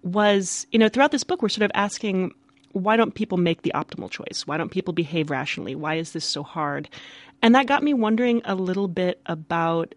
was, 0.02 0.66
you 0.72 0.78
know, 0.78 0.88
throughout 0.88 1.12
this 1.12 1.22
book, 1.22 1.40
we're 1.40 1.48
sort 1.48 1.64
of 1.64 1.70
asking 1.74 2.32
why 2.72 2.96
don't 2.96 3.14
people 3.14 3.38
make 3.38 3.62
the 3.62 3.72
optimal 3.74 4.10
choice? 4.10 4.46
Why 4.46 4.56
don't 4.56 4.70
people 4.70 4.94
behave 4.94 5.30
rationally? 5.30 5.74
Why 5.74 5.96
is 5.96 6.12
this 6.12 6.24
so 6.24 6.42
hard? 6.42 6.88
And 7.42 7.54
that 7.54 7.66
got 7.66 7.82
me 7.82 7.92
wondering 7.92 8.40
a 8.44 8.54
little 8.54 8.88
bit 8.88 9.20
about 9.26 9.94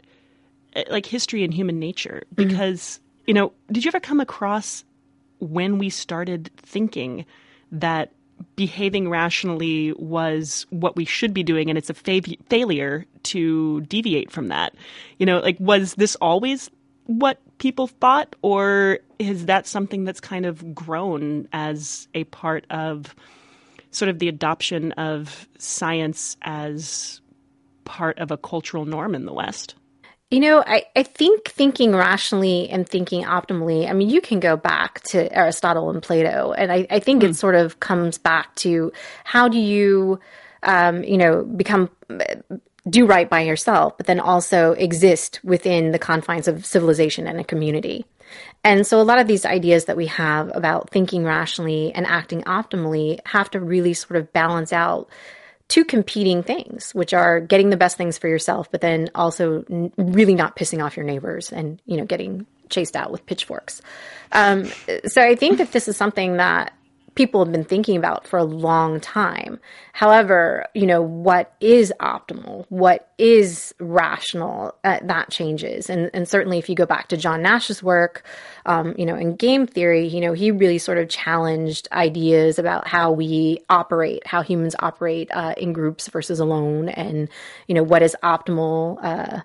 eh, 0.76 0.84
like 0.90 1.06
history 1.06 1.44
and 1.44 1.54
human 1.54 1.80
nature 1.80 2.24
mm-hmm. 2.26 2.48
because, 2.48 2.82
mm-hmm. 2.82 3.24
you 3.28 3.34
know, 3.34 3.54
did 3.72 3.86
you 3.86 3.90
ever 3.90 4.00
come 4.00 4.20
across 4.20 4.84
when 5.40 5.78
we 5.78 5.90
started 5.90 6.52
thinking 6.58 7.26
that 7.72 8.12
behaving 8.56 9.10
rationally 9.10 9.94
was 9.94 10.66
what 10.70 10.96
we 10.96 11.06
should 11.06 11.34
be 11.34 11.44
doing 11.44 11.70
and 11.70 11.78
it's 11.78 11.90
a 11.90 11.94
fa- 11.94 12.22
failure 12.50 13.06
to 13.24 13.82
deviate 13.82 14.32
from 14.32 14.48
that. 14.48 14.76
You 15.18 15.26
know 15.26 15.40
like 15.40 15.58
was 15.60 15.96
this 15.96 16.16
always 16.16 16.70
what 17.06 17.40
people 17.58 17.88
thought 17.88 18.36
or 18.42 19.00
is 19.20 19.46
that 19.46 19.68
something 19.68 20.04
that's 20.04 20.20
kind 20.20 20.46
of 20.46 20.74
grown 20.74 21.48
as 21.54 22.08
a 22.14 22.24
part 22.26 22.66
of 22.70 23.16
sort 23.92 24.10
of 24.10 24.20
the 24.20 24.28
adoption 24.28 24.92
of 24.94 25.48
science 25.58 26.36
as 26.42 27.22
part 27.86 28.18
of 28.20 28.32
a 28.32 28.38
cultural 28.38 28.86
norm 28.86 29.16
in 29.16 29.26
the 29.26 29.34
west 29.34 29.76
you 30.32 30.40
know, 30.40 30.64
I, 30.66 30.86
I 30.96 31.04
think 31.04 31.50
thinking 31.50 31.96
rationally 31.96 32.70
and 32.70 32.88
thinking 32.88 33.24
optimally, 33.24 33.90
I 33.90 33.94
mean, 33.94 34.10
you 34.10 34.22
can 34.22 34.40
go 34.40 34.58
back 34.58 35.02
to 35.04 35.32
Aristotle 35.36 35.92
and 35.92 36.02
Plato, 36.02 36.52
and 36.52 36.72
I, 36.72 36.88
I 36.90 37.00
think 37.00 37.22
mm. 37.22 37.26
it 37.26 37.30
hmm. 37.30 37.34
sort 37.34 37.56
of 37.56 37.80
comes 37.80 38.18
back 38.18 38.54
to 38.56 38.92
how 39.24 39.48
do 39.48 39.60
you, 39.60 40.20
um, 40.64 41.04
you 41.04 41.18
know, 41.18 41.44
become 41.44 41.90
do 42.88 43.06
right 43.06 43.30
by 43.30 43.42
yourself, 43.42 43.98
but 43.98 44.06
then 44.06 44.20
also 44.20 44.74
exist 44.74 45.40
within 45.44 45.92
the 45.92 46.00
confines 46.00 46.48
of 46.48 46.66
civilization 46.66 47.28
and 47.28 47.40
a 47.40 47.44
community. 47.44 48.06
And 48.64 48.86
so 48.86 49.00
a 49.00 49.04
lot 49.04 49.20
of 49.20 49.28
these 49.28 49.46
ideas 49.46 49.86
that 49.86 49.98
we 49.98 50.08
have 50.08 50.52
about 50.56 50.90
thinking 50.90 51.24
rationally 51.24 51.94
and 51.94 52.06
acting 52.06 52.44
optimally 52.44 53.20
have 53.26 53.50
to 53.52 53.60
really 53.60 53.94
sort 53.94 54.18
of 54.18 54.32
balance 54.34 54.74
out 54.74 55.10
two 55.68 55.84
competing 55.86 56.44
things, 56.44 56.94
which 56.94 57.14
are 57.14 57.40
getting 57.40 57.70
the 57.70 57.78
best 57.78 57.98
things 57.98 58.18
for 58.18 58.28
yourself, 58.28 58.72
but 58.72 58.82
then 58.82 59.10
also 59.16 59.64
n- 59.70 59.92
really 59.98 60.36
not 60.36 60.56
pissing 60.56 60.84
off 60.84 60.96
your 60.96 61.06
neighbors 61.06 61.52
and, 61.52 61.82
you 61.86 61.98
know, 61.98 62.06
getting 62.06 62.46
chased 62.70 62.96
out 62.96 63.12
with 63.12 63.26
pitchforks. 63.26 63.82
Um, 64.32 64.66
so 65.06 65.22
I 65.22 65.36
think 65.36 65.58
that 65.58 65.72
this 65.72 65.88
is 65.88 65.98
something 65.98 66.38
that 66.38 66.74
people 67.16 67.44
have 67.44 67.52
been 67.52 67.64
thinking 67.64 67.98
about 67.98 68.28
for 68.28 68.38
a 68.38 68.44
long 68.44 69.00
time. 69.00 69.60
However, 69.94 70.66
you 70.74 70.86
know, 70.86 71.02
what 71.02 71.54
is 71.62 71.94
optimal, 72.02 72.66
what 72.70 73.10
is 73.18 73.74
rational, 73.80 74.76
uh, 74.84 75.00
that 75.04 75.32
changes. 75.32 75.90
And, 75.90 76.12
and 76.14 76.28
certainly 76.28 76.60
if 76.60 76.68
you 76.70 76.76
go 76.76 76.86
back 76.86 77.08
to 77.08 77.18
John 77.18 77.42
Nash's 77.42 77.82
work, 77.82 78.26
um, 78.66 78.94
you 78.98 79.06
know, 79.06 79.16
in 79.16 79.38
game 79.38 79.66
theory, 79.66 80.06
you 80.08 80.20
know, 80.20 80.34
he 80.34 80.52
really 80.52 80.78
sort 80.78 80.98
of 80.98 81.08
challenged 81.08 81.88
ideas 81.94 82.60
about 82.60 82.88
how 82.88 83.12
we 83.12 83.60
operate, 83.70 84.28
how 84.28 84.42
humans 84.42 84.76
operate 84.80 85.30
uh, 85.34 85.54
in 85.58 85.72
groups 85.72 86.10
versus 86.10 86.40
alone, 86.40 86.90
and, 86.90 87.30
you 87.68 87.76
know, 87.76 87.84
what 87.84 88.04
is 88.04 88.16
optimal. 88.24 88.98
Uh, 89.02 89.42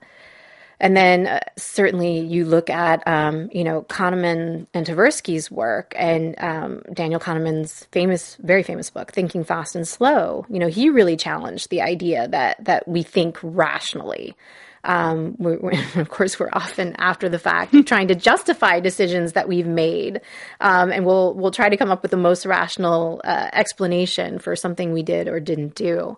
and 0.81 0.97
then 0.97 1.27
uh, 1.27 1.41
certainly 1.57 2.21
you 2.21 2.47
look 2.47 2.71
at, 2.71 3.07
um, 3.07 3.51
you 3.53 3.63
know, 3.63 3.83
Kahneman 3.83 4.67
and 4.73 4.87
Tversky's 4.87 5.51
work 5.51 5.93
and 5.95 6.35
um, 6.39 6.83
Daniel 6.95 7.21
Kahneman's 7.21 7.85
famous, 7.93 8.37
very 8.37 8.63
famous 8.63 8.89
book, 8.89 9.13
Thinking 9.13 9.45
Fast 9.45 9.77
and 9.77 9.87
Slow. 9.87 10.47
You 10.49 10.59
know, 10.59 10.69
he 10.69 10.89
really 10.89 11.19
challenged 11.19 11.69
the 11.69 11.83
idea 11.83 12.27
that 12.29 12.65
that 12.65 12.89
we 12.89 13.03
think 13.03 13.39
rationally. 13.43 14.35
Um, 14.83 15.37
we're, 15.39 15.59
we're, 15.59 15.85
of 16.01 16.09
course, 16.09 16.41
we're 16.41 16.49
often 16.55 16.97
after 16.97 17.29
the 17.29 17.39
fact 17.39 17.75
trying 17.87 18.09
to 18.09 18.15
justify 18.15 18.81
decisions 18.81 19.35
that 19.35 19.49
we've 19.49 19.67
made, 19.67 20.23
um, 20.63 20.91
and 20.91 21.05
we'll 21.05 21.35
we'll 21.35 21.51
try 21.51 21.69
to 21.69 21.77
come 21.77 21.91
up 21.91 22.01
with 22.01 22.11
the 22.11 22.17
most 22.17 22.47
rational 22.47 23.21
uh, 23.25 23.51
explanation 23.53 24.39
for 24.39 24.57
something 24.57 24.93
we 24.93 25.03
did 25.03 25.29
or 25.29 25.41
didn't 25.41 25.75
do. 25.75 26.17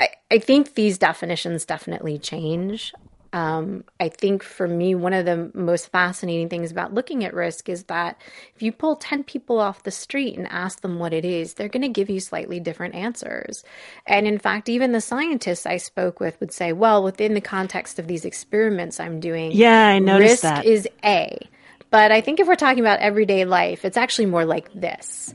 I, 0.00 0.08
I 0.32 0.38
think 0.40 0.74
these 0.74 0.98
definitions 0.98 1.64
definitely 1.64 2.18
change. 2.18 2.92
Um, 3.34 3.82
I 3.98 4.10
think 4.10 4.44
for 4.44 4.68
me, 4.68 4.94
one 4.94 5.12
of 5.12 5.24
the 5.24 5.50
most 5.54 5.90
fascinating 5.90 6.48
things 6.48 6.70
about 6.70 6.94
looking 6.94 7.24
at 7.24 7.34
risk 7.34 7.68
is 7.68 7.82
that 7.84 8.16
if 8.54 8.62
you 8.62 8.70
pull 8.70 8.94
10 8.94 9.24
people 9.24 9.58
off 9.58 9.82
the 9.82 9.90
street 9.90 10.38
and 10.38 10.46
ask 10.46 10.82
them 10.82 11.00
what 11.00 11.12
it 11.12 11.24
is, 11.24 11.54
they're 11.54 11.68
going 11.68 11.82
to 11.82 11.88
give 11.88 12.08
you 12.08 12.20
slightly 12.20 12.60
different 12.60 12.94
answers. 12.94 13.64
And 14.06 14.28
in 14.28 14.38
fact, 14.38 14.68
even 14.68 14.92
the 14.92 15.00
scientists 15.00 15.66
I 15.66 15.78
spoke 15.78 16.20
with 16.20 16.38
would 16.38 16.52
say, 16.52 16.72
well, 16.72 17.02
within 17.02 17.34
the 17.34 17.40
context 17.40 17.98
of 17.98 18.06
these 18.06 18.24
experiments 18.24 19.00
I'm 19.00 19.18
doing, 19.18 19.50
yeah, 19.50 19.88
I 19.88 19.98
noticed 19.98 20.30
risk 20.30 20.42
that. 20.42 20.64
is 20.64 20.88
A. 21.04 21.36
But 21.90 22.12
I 22.12 22.20
think 22.20 22.38
if 22.38 22.46
we're 22.46 22.54
talking 22.54 22.84
about 22.84 23.00
everyday 23.00 23.44
life, 23.44 23.84
it's 23.84 23.96
actually 23.96 24.26
more 24.26 24.44
like 24.44 24.72
this. 24.74 25.34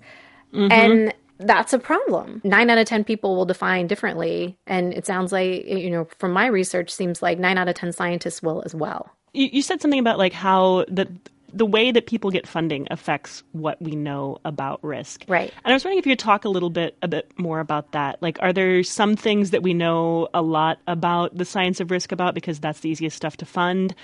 Mm-hmm. 0.53 0.71
And 0.71 1.13
that's 1.39 1.73
a 1.73 1.79
problem. 1.79 2.41
Nine 2.43 2.69
out 2.69 2.77
of 2.77 2.85
10 2.85 3.03
people 3.03 3.35
will 3.35 3.45
define 3.45 3.87
differently. 3.87 4.57
And 4.67 4.93
it 4.93 5.05
sounds 5.05 5.31
like, 5.31 5.65
you 5.65 5.89
know, 5.89 6.07
from 6.17 6.31
my 6.31 6.47
research, 6.47 6.91
seems 6.91 7.21
like 7.21 7.39
nine 7.39 7.57
out 7.57 7.67
of 7.67 7.75
10 7.75 7.93
scientists 7.93 8.43
will 8.43 8.61
as 8.65 8.75
well. 8.75 9.09
You, 9.33 9.49
you 9.51 9.61
said 9.61 9.81
something 9.81 9.99
about 9.99 10.17
like 10.17 10.33
how 10.33 10.85
the, 10.89 11.07
the 11.53 11.65
way 11.65 11.91
that 11.91 12.07
people 12.07 12.29
get 12.29 12.45
funding 12.45 12.87
affects 12.91 13.43
what 13.53 13.81
we 13.81 13.95
know 13.95 14.37
about 14.43 14.83
risk. 14.83 15.23
Right. 15.27 15.53
And 15.63 15.71
I 15.71 15.73
was 15.73 15.83
wondering 15.83 15.99
if 15.99 16.05
you 16.05 16.11
could 16.11 16.19
talk 16.19 16.45
a 16.45 16.49
little 16.49 16.69
bit 16.69 16.97
a 17.01 17.07
bit 17.07 17.31
more 17.37 17.59
about 17.59 17.93
that. 17.93 18.21
Like 18.21 18.37
are 18.41 18.53
there 18.53 18.83
some 18.83 19.15
things 19.15 19.51
that 19.51 19.63
we 19.63 19.73
know 19.73 20.27
a 20.33 20.41
lot 20.41 20.79
about 20.87 21.35
the 21.35 21.45
science 21.45 21.79
of 21.79 21.89
risk 21.89 22.11
about 22.11 22.35
because 22.35 22.59
that's 22.59 22.81
the 22.81 22.89
easiest 22.89 23.15
stuff 23.15 23.37
to 23.37 23.45
fund? 23.45 23.95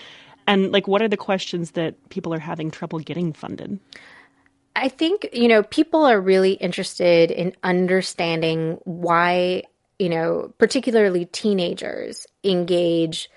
And 0.47 0.71
like 0.71 0.87
what 0.87 1.01
are 1.01 1.07
the 1.07 1.17
questions 1.17 1.71
that 1.71 2.09
people 2.09 2.33
are 2.33 2.39
having 2.39 2.71
trouble 2.71 2.99
getting 2.99 3.33
funded? 3.33 3.79
I 4.75 4.89
think, 4.89 5.29
you 5.31 5.47
know, 5.47 5.63
people 5.63 6.03
are 6.03 6.19
really 6.19 6.53
interested 6.53 7.31
in 7.31 7.55
understanding 7.63 8.79
why, 8.83 9.63
you 9.99 10.09
know, 10.09 10.53
particularly 10.57 11.25
teenagers 11.25 12.27
engage 12.43 13.29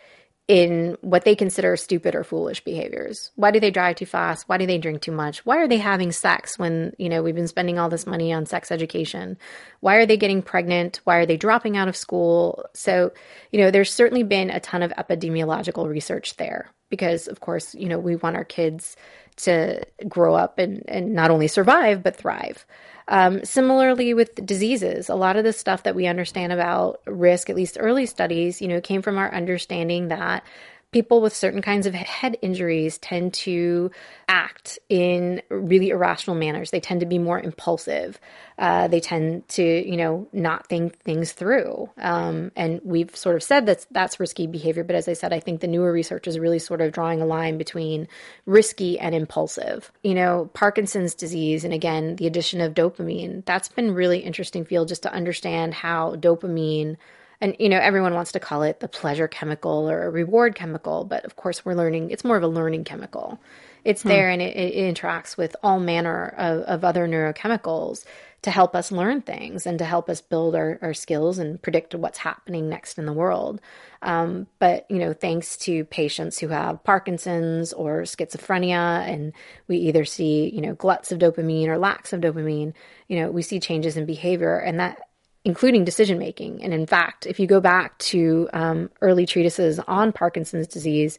in 0.48 0.96
what 1.02 1.24
they 1.24 1.36
consider 1.36 1.76
stupid 1.76 2.14
or 2.14 2.24
foolish 2.24 2.64
behaviors. 2.64 3.30
Why 3.36 3.50
do 3.50 3.60
they 3.60 3.70
drive 3.70 3.96
too 3.96 4.06
fast? 4.06 4.48
Why 4.48 4.56
do 4.56 4.66
they 4.66 4.78
drink 4.78 5.02
too 5.02 5.12
much? 5.12 5.44
Why 5.44 5.58
are 5.58 5.68
they 5.68 5.76
having 5.76 6.10
sex 6.10 6.58
when, 6.58 6.94
you 6.98 7.10
know, 7.10 7.22
we've 7.22 7.34
been 7.34 7.46
spending 7.46 7.78
all 7.78 7.90
this 7.90 8.06
money 8.06 8.32
on 8.32 8.46
sex 8.46 8.72
education? 8.72 9.36
Why 9.80 9.96
are 9.96 10.06
they 10.06 10.16
getting 10.16 10.40
pregnant? 10.40 11.02
Why 11.04 11.18
are 11.18 11.26
they 11.26 11.36
dropping 11.36 11.76
out 11.76 11.86
of 11.86 11.96
school? 11.96 12.64
So, 12.72 13.12
you 13.52 13.60
know, 13.60 13.70
there's 13.70 13.92
certainly 13.92 14.22
been 14.22 14.48
a 14.48 14.58
ton 14.58 14.82
of 14.82 14.90
epidemiological 14.92 15.86
research 15.86 16.36
there 16.36 16.70
because 16.88 17.28
of 17.28 17.40
course, 17.40 17.74
you 17.74 17.86
know, 17.86 17.98
we 17.98 18.16
want 18.16 18.36
our 18.36 18.44
kids 18.44 18.96
to 19.38 19.84
grow 20.08 20.34
up 20.34 20.58
and, 20.58 20.82
and 20.88 21.14
not 21.14 21.30
only 21.30 21.48
survive, 21.48 22.02
but 22.02 22.16
thrive. 22.16 22.66
Um, 23.08 23.42
similarly 23.44 24.12
with 24.12 24.34
diseases, 24.44 25.08
a 25.08 25.14
lot 25.14 25.36
of 25.36 25.44
the 25.44 25.52
stuff 25.52 25.84
that 25.84 25.94
we 25.94 26.06
understand 26.06 26.52
about 26.52 27.00
risk, 27.06 27.48
at 27.48 27.56
least 27.56 27.78
early 27.80 28.04
studies, 28.04 28.60
you 28.60 28.68
know, 28.68 28.82
came 28.82 29.00
from 29.00 29.16
our 29.16 29.32
understanding 29.32 30.08
that 30.08 30.44
people 30.90 31.20
with 31.20 31.34
certain 31.34 31.60
kinds 31.60 31.86
of 31.86 31.94
head 31.94 32.38
injuries 32.40 32.96
tend 32.98 33.34
to 33.34 33.90
act 34.26 34.78
in 34.88 35.42
really 35.50 35.90
irrational 35.90 36.34
manners. 36.34 36.70
They 36.70 36.80
tend 36.80 37.00
to 37.00 37.06
be 37.06 37.18
more 37.18 37.38
impulsive. 37.38 38.18
Uh, 38.58 38.88
they 38.88 39.00
tend 39.00 39.46
to, 39.48 39.62
you 39.62 39.96
know, 39.98 40.28
not 40.32 40.66
think 40.66 40.98
things 41.00 41.32
through. 41.32 41.90
Um, 41.98 42.52
and 42.56 42.80
we've 42.84 43.14
sort 43.14 43.36
of 43.36 43.42
said 43.42 43.66
that 43.66 43.86
that's 43.90 44.18
risky 44.18 44.46
behavior. 44.46 44.82
But 44.82 44.96
as 44.96 45.08
I 45.08 45.12
said, 45.12 45.32
I 45.32 45.40
think 45.40 45.60
the 45.60 45.66
newer 45.66 45.92
research 45.92 46.26
is 46.26 46.38
really 46.38 46.58
sort 46.58 46.80
of 46.80 46.92
drawing 46.92 47.20
a 47.20 47.26
line 47.26 47.58
between 47.58 48.08
risky 48.46 48.98
and 48.98 49.14
impulsive. 49.14 49.92
You 50.02 50.14
know, 50.14 50.50
Parkinson's 50.54 51.14
disease, 51.14 51.64
and 51.64 51.74
again, 51.74 52.16
the 52.16 52.26
addition 52.26 52.62
of 52.62 52.72
dopamine, 52.72 53.44
that's 53.44 53.68
been 53.68 53.94
really 53.94 54.20
interesting 54.20 54.64
field 54.64 54.88
just 54.88 55.02
to 55.02 55.12
understand 55.12 55.74
how 55.74 56.16
dopamine 56.16 56.96
and 57.40 57.56
you 57.58 57.68
know 57.68 57.78
everyone 57.78 58.14
wants 58.14 58.32
to 58.32 58.40
call 58.40 58.62
it 58.62 58.80
the 58.80 58.88
pleasure 58.88 59.28
chemical 59.28 59.88
or 59.88 60.04
a 60.04 60.10
reward 60.10 60.54
chemical 60.54 61.04
but 61.04 61.24
of 61.24 61.36
course 61.36 61.64
we're 61.64 61.74
learning 61.74 62.10
it's 62.10 62.24
more 62.24 62.36
of 62.36 62.42
a 62.42 62.48
learning 62.48 62.84
chemical 62.84 63.40
it's 63.84 64.02
hmm. 64.02 64.08
there 64.08 64.30
and 64.30 64.42
it, 64.42 64.56
it, 64.56 64.94
interacts 64.94 65.36
with 65.36 65.54
all 65.62 65.78
manner 65.78 66.34
of, 66.36 66.62
of, 66.62 66.84
other 66.84 67.06
neurochemicals 67.06 68.04
to 68.42 68.50
help 68.50 68.74
us 68.74 68.92
learn 68.92 69.20
things 69.20 69.66
and 69.66 69.78
to 69.78 69.84
help 69.84 70.08
us 70.08 70.20
build 70.20 70.54
our, 70.54 70.78
our 70.82 70.94
skills 70.94 71.38
and 71.38 71.60
predict 71.60 71.94
what's 71.94 72.18
happening 72.18 72.68
next 72.68 72.98
in 72.98 73.06
the 73.06 73.12
world 73.12 73.60
um, 74.02 74.46
but 74.58 74.84
you 74.90 74.98
know 74.98 75.12
thanks 75.12 75.56
to 75.56 75.84
patients 75.84 76.38
who 76.38 76.48
have 76.48 76.82
parkinson's 76.84 77.72
or 77.72 78.02
schizophrenia 78.02 79.08
and 79.08 79.32
we 79.68 79.76
either 79.76 80.04
see 80.04 80.50
you 80.52 80.60
know 80.60 80.74
gluts 80.74 81.12
of 81.12 81.18
dopamine 81.18 81.68
or 81.68 81.78
lacks 81.78 82.12
of 82.12 82.20
dopamine 82.20 82.72
you 83.06 83.18
know 83.18 83.30
we 83.30 83.42
see 83.42 83.60
changes 83.60 83.96
in 83.96 84.06
behavior 84.06 84.58
and 84.58 84.80
that 84.80 85.07
including 85.48 85.82
decision 85.82 86.18
making. 86.18 86.62
And 86.62 86.74
in 86.74 86.86
fact, 86.86 87.24
if 87.24 87.40
you 87.40 87.46
go 87.46 87.58
back 87.58 87.96
to 88.00 88.50
um, 88.52 88.90
early 89.00 89.24
treatises 89.24 89.78
on 89.88 90.12
Parkinson's 90.12 90.66
disease, 90.66 91.18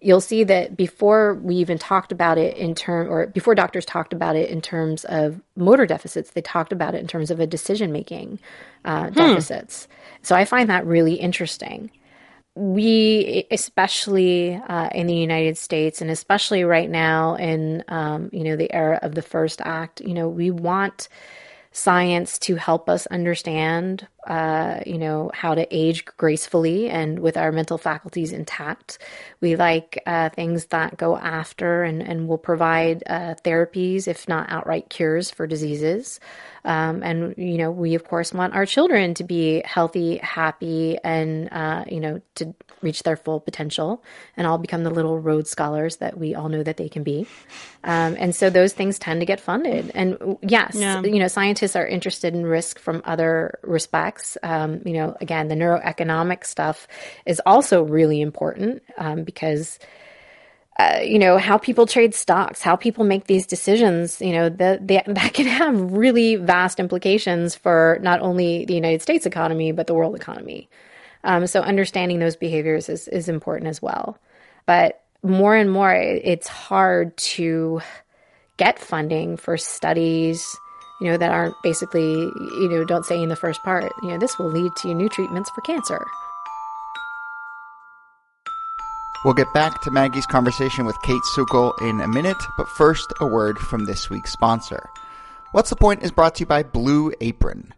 you'll 0.00 0.20
see 0.20 0.44
that 0.44 0.76
before 0.76 1.34
we 1.42 1.56
even 1.56 1.76
talked 1.76 2.12
about 2.12 2.38
it 2.38 2.56
in 2.56 2.76
term 2.76 3.10
or 3.10 3.26
before 3.26 3.56
doctors 3.56 3.84
talked 3.84 4.12
about 4.12 4.36
it 4.36 4.48
in 4.48 4.60
terms 4.60 5.04
of 5.06 5.40
motor 5.56 5.86
deficits, 5.86 6.30
they 6.30 6.40
talked 6.40 6.72
about 6.72 6.94
it 6.94 6.98
in 6.98 7.08
terms 7.08 7.32
of 7.32 7.40
a 7.40 7.48
decision 7.48 7.90
making 7.90 8.38
uh, 8.84 9.08
hmm. 9.08 9.14
deficits. 9.14 9.88
So 10.22 10.36
I 10.36 10.44
find 10.44 10.70
that 10.70 10.86
really 10.86 11.14
interesting. 11.14 11.90
We, 12.54 13.44
especially 13.50 14.54
uh, 14.54 14.90
in 14.94 15.08
the 15.08 15.16
United 15.16 15.58
States, 15.58 16.00
and 16.00 16.12
especially 16.12 16.62
right 16.62 16.88
now 16.88 17.34
in 17.34 17.82
um, 17.88 18.30
you 18.32 18.44
know 18.44 18.54
the 18.54 18.72
era 18.72 19.00
of 19.02 19.16
the 19.16 19.22
First 19.22 19.60
Act, 19.64 20.00
you 20.00 20.14
know 20.14 20.28
we 20.28 20.52
want 20.52 21.08
science 21.74 22.38
to 22.38 22.54
help 22.54 22.88
us 22.88 23.06
understand, 23.08 24.06
uh, 24.26 24.80
you 24.86 24.98
know, 24.98 25.30
how 25.34 25.54
to 25.54 25.66
age 25.74 26.04
gracefully 26.04 26.88
and 26.88 27.18
with 27.18 27.36
our 27.36 27.52
mental 27.52 27.78
faculties 27.78 28.32
intact. 28.32 28.98
We 29.40 29.56
like 29.56 30.02
uh, 30.06 30.30
things 30.30 30.66
that 30.66 30.96
go 30.96 31.16
after 31.16 31.82
and, 31.82 32.02
and 32.02 32.28
will 32.28 32.38
provide 32.38 33.02
uh, 33.06 33.34
therapies, 33.44 34.08
if 34.08 34.28
not 34.28 34.50
outright 34.50 34.88
cures 34.88 35.30
for 35.30 35.46
diseases. 35.46 36.20
Um, 36.64 37.02
and, 37.02 37.34
you 37.36 37.58
know, 37.58 37.70
we 37.70 37.94
of 37.94 38.04
course 38.04 38.32
want 38.32 38.54
our 38.54 38.64
children 38.64 39.12
to 39.14 39.24
be 39.24 39.60
healthy, 39.66 40.16
happy, 40.16 40.96
and, 41.04 41.52
uh, 41.52 41.84
you 41.90 42.00
know, 42.00 42.22
to 42.36 42.54
reach 42.80 43.02
their 43.02 43.16
full 43.16 43.40
potential 43.40 44.02
and 44.36 44.46
all 44.46 44.56
become 44.56 44.82
the 44.82 44.90
little 44.90 45.18
Rhodes 45.18 45.50
scholars 45.50 45.96
that 45.96 46.16
we 46.16 46.34
all 46.34 46.48
know 46.48 46.62
that 46.62 46.78
they 46.78 46.88
can 46.88 47.02
be. 47.02 47.26
Um, 47.82 48.16
and 48.18 48.34
so 48.34 48.48
those 48.48 48.72
things 48.72 48.98
tend 48.98 49.20
to 49.20 49.26
get 49.26 49.40
funded. 49.40 49.90
And 49.94 50.38
yes, 50.40 50.74
yeah. 50.74 51.02
you 51.02 51.18
know, 51.18 51.28
scientists 51.28 51.76
are 51.76 51.86
interested 51.86 52.34
in 52.34 52.46
risk 52.46 52.78
from 52.78 53.02
other 53.04 53.58
respects. 53.62 54.13
Um, 54.42 54.80
you 54.84 54.94
know, 54.94 55.16
again, 55.20 55.48
the 55.48 55.54
neuroeconomic 55.54 56.44
stuff 56.44 56.86
is 57.26 57.40
also 57.46 57.82
really 57.82 58.20
important 58.20 58.82
um, 58.98 59.24
because 59.24 59.78
uh, 60.78 60.98
you 61.04 61.18
know 61.18 61.38
how 61.38 61.56
people 61.56 61.86
trade 61.86 62.14
stocks, 62.14 62.60
how 62.60 62.74
people 62.74 63.04
make 63.04 63.26
these 63.26 63.46
decisions. 63.46 64.20
You 64.20 64.32
know 64.32 64.48
that 64.48 64.86
that 64.88 65.34
can 65.34 65.46
have 65.46 65.92
really 65.92 66.36
vast 66.36 66.80
implications 66.80 67.54
for 67.54 67.98
not 68.02 68.20
only 68.20 68.64
the 68.64 68.74
United 68.74 69.02
States 69.02 69.26
economy 69.26 69.72
but 69.72 69.86
the 69.86 69.94
world 69.94 70.16
economy. 70.16 70.68
Um, 71.22 71.46
so 71.46 71.60
understanding 71.60 72.18
those 72.18 72.36
behaviors 72.36 72.88
is 72.88 73.08
is 73.08 73.28
important 73.28 73.68
as 73.68 73.80
well. 73.80 74.18
But 74.66 75.02
more 75.22 75.54
and 75.56 75.72
more, 75.72 75.92
it's 75.94 76.48
hard 76.48 77.16
to 77.16 77.80
get 78.56 78.78
funding 78.78 79.36
for 79.36 79.56
studies 79.56 80.56
you 81.04 81.10
know 81.10 81.18
that 81.18 81.30
aren't 81.30 81.54
basically 81.62 82.12
you 82.12 82.68
know 82.70 82.82
don't 82.82 83.04
say 83.04 83.22
in 83.22 83.28
the 83.28 83.36
first 83.36 83.62
part 83.62 83.92
you 84.02 84.08
know 84.08 84.18
this 84.18 84.38
will 84.38 84.50
lead 84.50 84.74
to 84.74 84.94
new 84.94 85.08
treatments 85.08 85.50
for 85.50 85.60
cancer 85.60 86.02
We'll 89.24 89.32
get 89.32 89.54
back 89.54 89.80
to 89.80 89.90
Maggie's 89.90 90.26
conversation 90.26 90.84
with 90.84 90.98
Kayt 90.98 91.22
Sukel 91.34 91.72
in 91.80 91.98
a 92.02 92.08
minute, 92.08 92.36
but 92.58 92.68
first, 92.68 93.10
a 93.22 93.26
word 93.26 93.56
from 93.56 93.86
this 93.86 94.10
week's 94.10 94.30
sponsor. 94.30 94.90
What's 95.52 95.70
the 95.70 95.76
Point 95.76 96.02
is 96.02 96.12
brought 96.12 96.34
to 96.34 96.40
you 96.40 96.46
by 96.46 96.62
Blue 96.62 97.10
Apron. 97.22 97.72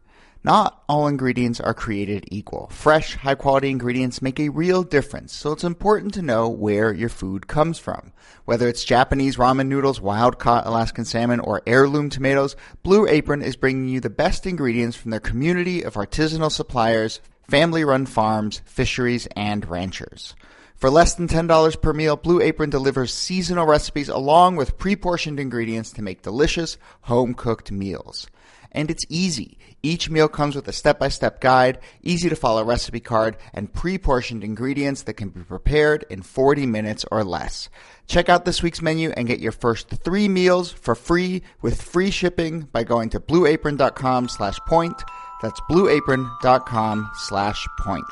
Not 0.46 0.84
all 0.88 1.08
ingredients 1.08 1.58
are 1.58 1.74
created 1.74 2.26
equal. 2.30 2.68
Fresh, 2.68 3.16
high 3.16 3.34
quality 3.34 3.68
ingredients 3.68 4.22
make 4.22 4.38
a 4.38 4.50
real 4.50 4.84
difference, 4.84 5.32
so 5.32 5.50
it's 5.50 5.64
important 5.64 6.14
to 6.14 6.22
know 6.22 6.48
where 6.48 6.92
your 6.92 7.08
food 7.08 7.48
comes 7.48 7.80
from. 7.80 8.12
Whether 8.44 8.68
it's 8.68 8.84
Japanese 8.84 9.38
ramen 9.38 9.66
noodles, 9.66 10.00
wild 10.00 10.38
caught 10.38 10.64
Alaskan 10.64 11.04
salmon, 11.04 11.40
or 11.40 11.62
heirloom 11.66 12.10
tomatoes, 12.10 12.54
Blue 12.84 13.08
Apron 13.08 13.42
is 13.42 13.56
bringing 13.56 13.88
you 13.88 13.98
the 13.98 14.08
best 14.08 14.46
ingredients 14.46 14.96
from 14.96 15.10
their 15.10 15.18
community 15.18 15.82
of 15.82 15.94
artisanal 15.94 16.52
suppliers, 16.52 17.20
family 17.50 17.82
run 17.82 18.06
farms, 18.06 18.62
fisheries, 18.66 19.26
and 19.34 19.68
ranchers. 19.68 20.36
For 20.76 20.90
less 20.90 21.14
than 21.14 21.26
$10 21.26 21.80
per 21.82 21.92
meal, 21.92 22.14
Blue 22.14 22.40
Apron 22.40 22.70
delivers 22.70 23.12
seasonal 23.12 23.66
recipes 23.66 24.08
along 24.08 24.54
with 24.54 24.78
pre-portioned 24.78 25.40
ingredients 25.40 25.90
to 25.94 26.02
make 26.02 26.22
delicious 26.22 26.78
home-cooked 27.00 27.72
meals. 27.72 28.28
And 28.76 28.90
it's 28.90 29.06
easy. 29.08 29.58
Each 29.82 30.10
meal 30.10 30.28
comes 30.28 30.54
with 30.54 30.68
a 30.68 30.72
step-by-step 30.72 31.40
guide, 31.40 31.78
easy 32.02 32.28
to 32.28 32.36
follow 32.36 32.62
recipe 32.62 33.00
card, 33.00 33.36
and 33.54 33.72
pre-portioned 33.72 34.44
ingredients 34.44 35.02
that 35.02 35.14
can 35.14 35.30
be 35.30 35.42
prepared 35.42 36.04
in 36.10 36.22
40 36.22 36.66
minutes 36.66 37.04
or 37.10 37.24
less. 37.24 37.68
Check 38.06 38.28
out 38.28 38.44
this 38.44 38.62
week's 38.62 38.82
menu 38.82 39.10
and 39.16 39.26
get 39.26 39.40
your 39.40 39.52
first 39.52 39.88
three 39.88 40.28
meals 40.28 40.70
for 40.70 40.94
free 40.94 41.42
with 41.62 41.80
free 41.80 42.10
shipping 42.10 42.62
by 42.72 42.84
going 42.84 43.10
to 43.10 43.20
blueapron.com 43.20 44.28
slash 44.28 44.58
point. 44.68 45.02
That's 45.42 45.60
blueapron.com 45.70 47.10
slash 47.14 47.66
point. 47.80 48.04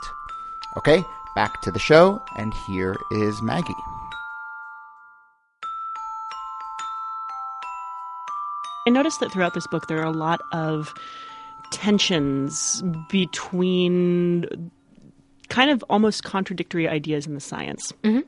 Okay, 0.76 1.02
back 1.37 1.61
to 1.62 1.71
the 1.71 1.78
show, 1.78 2.23
and 2.37 2.52
here 2.66 2.97
is 3.12 3.40
Maggie. 3.42 4.04
I 8.87 8.91
noticed 8.91 9.21
that 9.21 9.33
throughout 9.33 9.55
this 9.55 9.67
book 9.67 9.87
there 9.88 9.99
are 9.99 10.07
a 10.07 10.12
lot 10.12 10.41
of 10.53 10.93
tensions 11.71 12.83
between 13.09 14.71
kind 15.49 15.71
of 15.71 15.85
almost 15.88 16.25
contradictory 16.25 16.88
ideas 16.88 17.26
in 17.26 17.35
the 17.35 17.41
science. 17.41 17.93
Mm-hmm. 18.03 18.21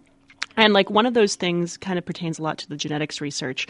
And 0.56 0.72
like 0.72 0.88
one 0.88 1.04
of 1.04 1.14
those 1.14 1.34
things 1.34 1.76
kind 1.76 1.98
of 1.98 2.06
pertains 2.06 2.38
a 2.38 2.42
lot 2.42 2.58
to 2.58 2.68
the 2.68 2.76
genetics 2.76 3.20
research, 3.20 3.66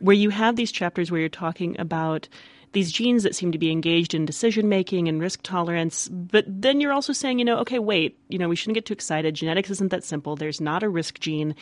where 0.00 0.16
you 0.16 0.30
have 0.30 0.56
these 0.56 0.72
chapters 0.72 1.10
where 1.10 1.20
you're 1.20 1.28
talking 1.28 1.78
about 1.78 2.28
these 2.74 2.92
genes 2.92 3.22
that 3.22 3.34
seem 3.34 3.50
to 3.52 3.58
be 3.58 3.70
engaged 3.70 4.12
in 4.14 4.26
decision 4.26 4.68
making 4.68 5.08
and 5.08 5.20
risk 5.20 5.40
tolerance. 5.42 6.08
But 6.08 6.44
then 6.46 6.80
you're 6.80 6.92
also 6.92 7.12
saying, 7.12 7.38
you 7.38 7.44
know, 7.44 7.56
okay, 7.58 7.78
wait, 7.78 8.18
you 8.28 8.38
know, 8.38 8.48
we 8.48 8.56
shouldn't 8.56 8.74
get 8.74 8.84
too 8.84 8.92
excited. 8.92 9.34
Genetics 9.34 9.70
isn't 9.70 9.90
that 9.90 10.04
simple. 10.04 10.36
There's 10.36 10.60
not 10.60 10.82
a 10.82 10.88
risk 10.88 11.18
gene. 11.20 11.54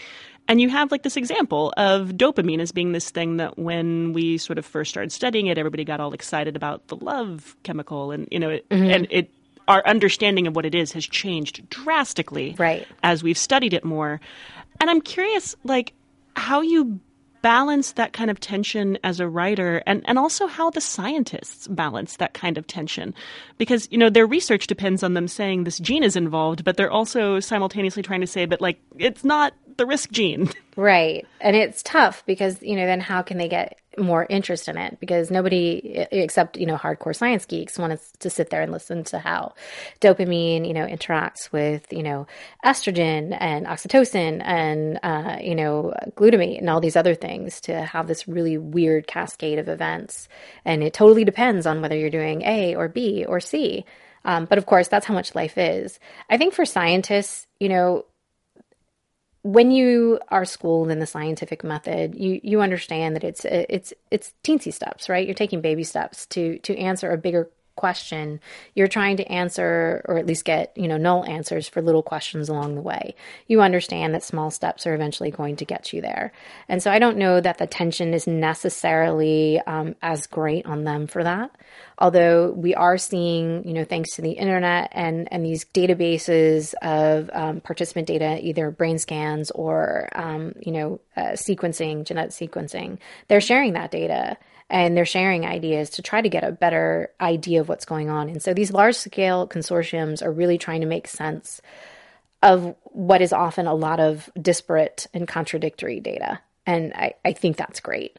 And 0.48 0.60
you 0.60 0.68
have 0.70 0.90
like 0.90 1.04
this 1.04 1.16
example 1.16 1.72
of 1.76 2.08
dopamine 2.10 2.60
as 2.60 2.72
being 2.72 2.92
this 2.92 3.10
thing 3.10 3.36
that 3.36 3.56
when 3.58 4.12
we 4.12 4.38
sort 4.38 4.58
of 4.58 4.66
first 4.66 4.90
started 4.90 5.12
studying 5.12 5.46
it, 5.46 5.56
everybody 5.56 5.84
got 5.84 6.00
all 6.00 6.12
excited 6.12 6.56
about 6.56 6.88
the 6.88 6.96
love 6.96 7.54
chemical 7.62 8.10
and, 8.10 8.26
you 8.30 8.40
know, 8.40 8.50
it, 8.50 8.68
Mm-hmm. 8.68 8.90
and 8.90 9.06
it, 9.10 9.30
our 9.68 9.86
understanding 9.86 10.48
of 10.48 10.56
what 10.56 10.66
it 10.66 10.74
is 10.74 10.90
has 10.92 11.06
changed 11.06 11.68
drastically 11.70 12.56
Right. 12.58 12.86
as 13.04 13.22
we've 13.22 13.38
studied 13.38 13.72
it 13.72 13.84
more. 13.84 14.20
And 14.80 14.90
I'm 14.90 15.00
curious, 15.00 15.54
like, 15.62 15.92
how 16.34 16.60
you 16.62 16.98
balance 17.42 17.92
that 17.92 18.12
kind 18.12 18.30
of 18.30 18.40
tension 18.40 18.96
as 19.04 19.20
a 19.20 19.28
writer 19.28 19.82
and, 19.86 20.02
and 20.06 20.18
also 20.18 20.46
how 20.46 20.70
the 20.70 20.80
scientists 20.80 21.68
balance 21.68 22.16
that 22.16 22.34
kind 22.34 22.56
of 22.56 22.66
tension. 22.66 23.14
Because, 23.58 23.88
you 23.90 23.98
know, 23.98 24.08
their 24.08 24.26
research 24.26 24.66
depends 24.66 25.02
on 25.02 25.14
them 25.14 25.28
saying 25.28 25.64
this 25.64 25.78
gene 25.78 26.04
is 26.04 26.16
involved, 26.16 26.64
but 26.64 26.76
they're 26.76 26.90
also 26.90 27.40
simultaneously 27.40 28.02
trying 28.02 28.20
to 28.20 28.26
say, 28.26 28.46
but 28.46 28.60
like, 28.60 28.80
it's 28.96 29.24
not 29.24 29.52
the 29.82 29.86
risk 29.86 30.10
gene. 30.10 30.48
Right. 30.74 31.26
And 31.38 31.54
it's 31.54 31.82
tough 31.82 32.24
because, 32.24 32.62
you 32.62 32.76
know, 32.76 32.86
then 32.86 33.02
how 33.02 33.20
can 33.20 33.36
they 33.36 33.48
get 33.48 33.78
more 33.98 34.24
interest 34.30 34.68
in 34.68 34.78
it? 34.78 34.98
Because 35.00 35.30
nobody 35.30 36.06
except, 36.10 36.56
you 36.56 36.64
know, 36.64 36.78
hardcore 36.78 37.14
science 37.14 37.44
geeks 37.44 37.78
want 37.78 38.00
to 38.20 38.30
sit 38.30 38.48
there 38.48 38.62
and 38.62 38.72
listen 38.72 39.04
to 39.04 39.18
how 39.18 39.52
dopamine, 40.00 40.66
you 40.66 40.72
know, 40.72 40.86
interacts 40.86 41.52
with, 41.52 41.92
you 41.92 42.02
know, 42.02 42.26
estrogen 42.64 43.36
and 43.38 43.66
oxytocin 43.66 44.40
and, 44.42 44.98
uh, 45.02 45.36
you 45.42 45.54
know, 45.54 45.92
glutamate 46.16 46.56
and 46.56 46.70
all 46.70 46.80
these 46.80 46.96
other 46.96 47.14
things 47.14 47.60
to 47.60 47.82
have 47.82 48.06
this 48.06 48.26
really 48.26 48.56
weird 48.56 49.06
cascade 49.06 49.58
of 49.58 49.68
events. 49.68 50.26
And 50.64 50.82
it 50.82 50.94
totally 50.94 51.26
depends 51.26 51.66
on 51.66 51.82
whether 51.82 51.98
you're 51.98 52.08
doing 52.08 52.40
A 52.46 52.76
or 52.76 52.88
B 52.88 53.26
or 53.28 53.40
C. 53.40 53.84
Um, 54.24 54.46
but 54.46 54.56
of 54.56 54.64
course, 54.64 54.88
that's 54.88 55.04
how 55.04 55.12
much 55.12 55.34
life 55.34 55.58
is. 55.58 55.98
I 56.30 56.38
think 56.38 56.54
for 56.54 56.64
scientists, 56.64 57.46
you 57.60 57.68
know, 57.68 58.06
when 59.42 59.72
you 59.72 60.20
are 60.28 60.44
schooled 60.44 60.90
in 60.90 61.00
the 61.00 61.06
scientific 61.06 61.64
method, 61.64 62.14
you 62.14 62.40
you 62.42 62.60
understand 62.60 63.16
that 63.16 63.24
it's 63.24 63.44
it's 63.44 63.92
it's 64.10 64.32
teensy 64.44 64.72
steps, 64.72 65.08
right? 65.08 65.26
You're 65.26 65.34
taking 65.34 65.60
baby 65.60 65.84
steps 65.84 66.26
to 66.26 66.58
to 66.60 66.76
answer 66.78 67.10
a 67.10 67.18
bigger 67.18 67.50
question. 67.76 68.40
You're 68.74 68.88
trying 68.88 69.16
to 69.18 69.24
answer 69.24 70.02
or 70.06 70.18
at 70.18 70.26
least 70.26 70.44
get, 70.44 70.72
you 70.76 70.88
know, 70.88 70.96
null 70.96 71.24
answers 71.24 71.68
for 71.68 71.82
little 71.82 72.02
questions 72.02 72.48
along 72.48 72.74
the 72.74 72.82
way. 72.82 73.14
You 73.46 73.60
understand 73.60 74.14
that 74.14 74.22
small 74.22 74.50
steps 74.50 74.86
are 74.86 74.94
eventually 74.94 75.30
going 75.30 75.56
to 75.56 75.64
get 75.64 75.92
you 75.92 76.00
there. 76.00 76.32
And 76.68 76.82
so 76.82 76.90
I 76.90 76.98
don't 76.98 77.16
know 77.16 77.40
that 77.40 77.58
the 77.58 77.66
tension 77.66 78.14
is 78.14 78.26
necessarily 78.26 79.60
um, 79.66 79.96
as 80.02 80.26
great 80.26 80.66
on 80.66 80.84
them 80.84 81.06
for 81.06 81.24
that. 81.24 81.50
Although 81.98 82.50
we 82.50 82.74
are 82.74 82.98
seeing, 82.98 83.66
you 83.66 83.74
know, 83.74 83.84
thanks 83.84 84.16
to 84.16 84.22
the 84.22 84.32
internet 84.32 84.88
and, 84.92 85.28
and 85.32 85.44
these 85.44 85.64
databases 85.64 86.74
of 86.82 87.30
um, 87.32 87.60
participant 87.60 88.06
data, 88.08 88.38
either 88.42 88.70
brain 88.70 88.98
scans 88.98 89.50
or, 89.52 90.08
um, 90.14 90.54
you 90.60 90.72
know, 90.72 91.00
uh, 91.16 91.32
sequencing, 91.32 92.04
genetic 92.04 92.32
sequencing, 92.32 92.98
they're 93.28 93.40
sharing 93.40 93.74
that 93.74 93.90
data 93.90 94.36
and 94.72 94.96
they're 94.96 95.04
sharing 95.04 95.44
ideas 95.44 95.90
to 95.90 96.02
try 96.02 96.22
to 96.22 96.30
get 96.30 96.44
a 96.44 96.50
better 96.50 97.10
idea 97.20 97.60
of 97.60 97.68
what's 97.68 97.84
going 97.84 98.08
on. 98.08 98.30
And 98.30 98.42
so 98.42 98.54
these 98.54 98.72
large 98.72 98.96
scale 98.96 99.46
consortiums 99.46 100.22
are 100.22 100.32
really 100.32 100.56
trying 100.56 100.80
to 100.80 100.86
make 100.86 101.06
sense 101.06 101.60
of 102.42 102.74
what 102.84 103.20
is 103.20 103.34
often 103.34 103.66
a 103.66 103.74
lot 103.74 104.00
of 104.00 104.30
disparate 104.40 105.06
and 105.12 105.28
contradictory 105.28 106.00
data. 106.00 106.40
And 106.64 106.94
I, 106.94 107.12
I 107.22 107.34
think 107.34 107.58
that's 107.58 107.80
great. 107.80 108.18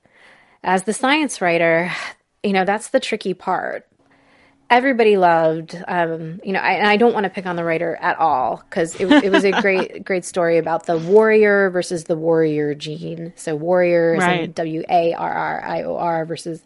As 0.63 0.84
the 0.84 0.94
science 0.94 1.42
writer, 1.42 1.92
you 2.44 2.54
know, 2.54 2.66
that's 2.66 2.89
the 2.89 3.00
tricky 3.00 3.34
part. 3.34 3.88
Everybody 4.74 5.18
loved, 5.18 5.78
um, 5.88 6.42
you 6.44 6.52
know, 6.52 6.60
I, 6.60 6.72
and 6.72 6.88
I 6.88 6.98
don't 6.98 7.14
want 7.14 7.26
to 7.26 7.30
pick 7.30 7.46
on 7.46 7.56
the 7.56 7.64
writer 7.64 7.96
at 8.02 8.18
all 8.18 8.64
because 8.68 8.96
it, 9.00 9.06
it 9.24 9.32
was 9.32 9.44
a 9.44 9.52
great, 9.62 10.04
great 10.04 10.26
story 10.26 10.58
about 10.58 10.88
the 10.88 10.98
warrior 10.98 11.70
versus 11.70 12.06
the 12.06 12.16
warrior 12.16 12.74
gene. 12.74 13.34
So 13.36 13.56
warrior 13.56 14.16
is 14.16 14.22
Right. 14.22 14.56
W 14.56 14.84
A 14.90 15.14
R 15.14 15.32
R 15.32 15.64
I 15.64 15.84
O 15.84 15.96
R 15.98 16.26
versus 16.26 16.64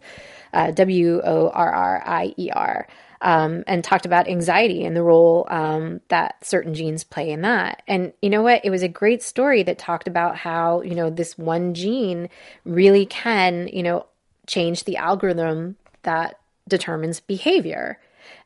uh, 0.54 0.70
W 0.70 1.20
O 1.22 1.50
R 1.50 1.70
R 1.70 2.02
I 2.06 2.32
E 2.38 2.50
R, 2.50 2.88
um, 3.20 3.62
and 3.66 3.84
talked 3.84 4.06
about 4.06 4.26
anxiety 4.26 4.86
and 4.86 4.96
the 4.96 5.02
role 5.02 5.46
um, 5.50 6.00
that 6.08 6.42
certain 6.42 6.72
genes 6.72 7.04
play 7.04 7.28
in 7.28 7.42
that. 7.42 7.82
And 7.86 8.14
you 8.22 8.30
know 8.30 8.40
what? 8.40 8.64
It 8.64 8.70
was 8.70 8.82
a 8.82 8.88
great 8.88 9.22
story 9.22 9.62
that 9.64 9.78
talked 9.78 10.08
about 10.08 10.34
how 10.34 10.80
you 10.80 10.94
know 10.94 11.10
this 11.10 11.36
one 11.36 11.74
gene 11.74 12.30
really 12.64 13.04
can 13.04 13.68
you 13.68 13.82
know 13.82 14.06
change 14.46 14.84
the 14.84 14.96
algorithm 14.96 15.76
that 16.04 16.38
determines 16.68 17.20
behavior. 17.20 17.98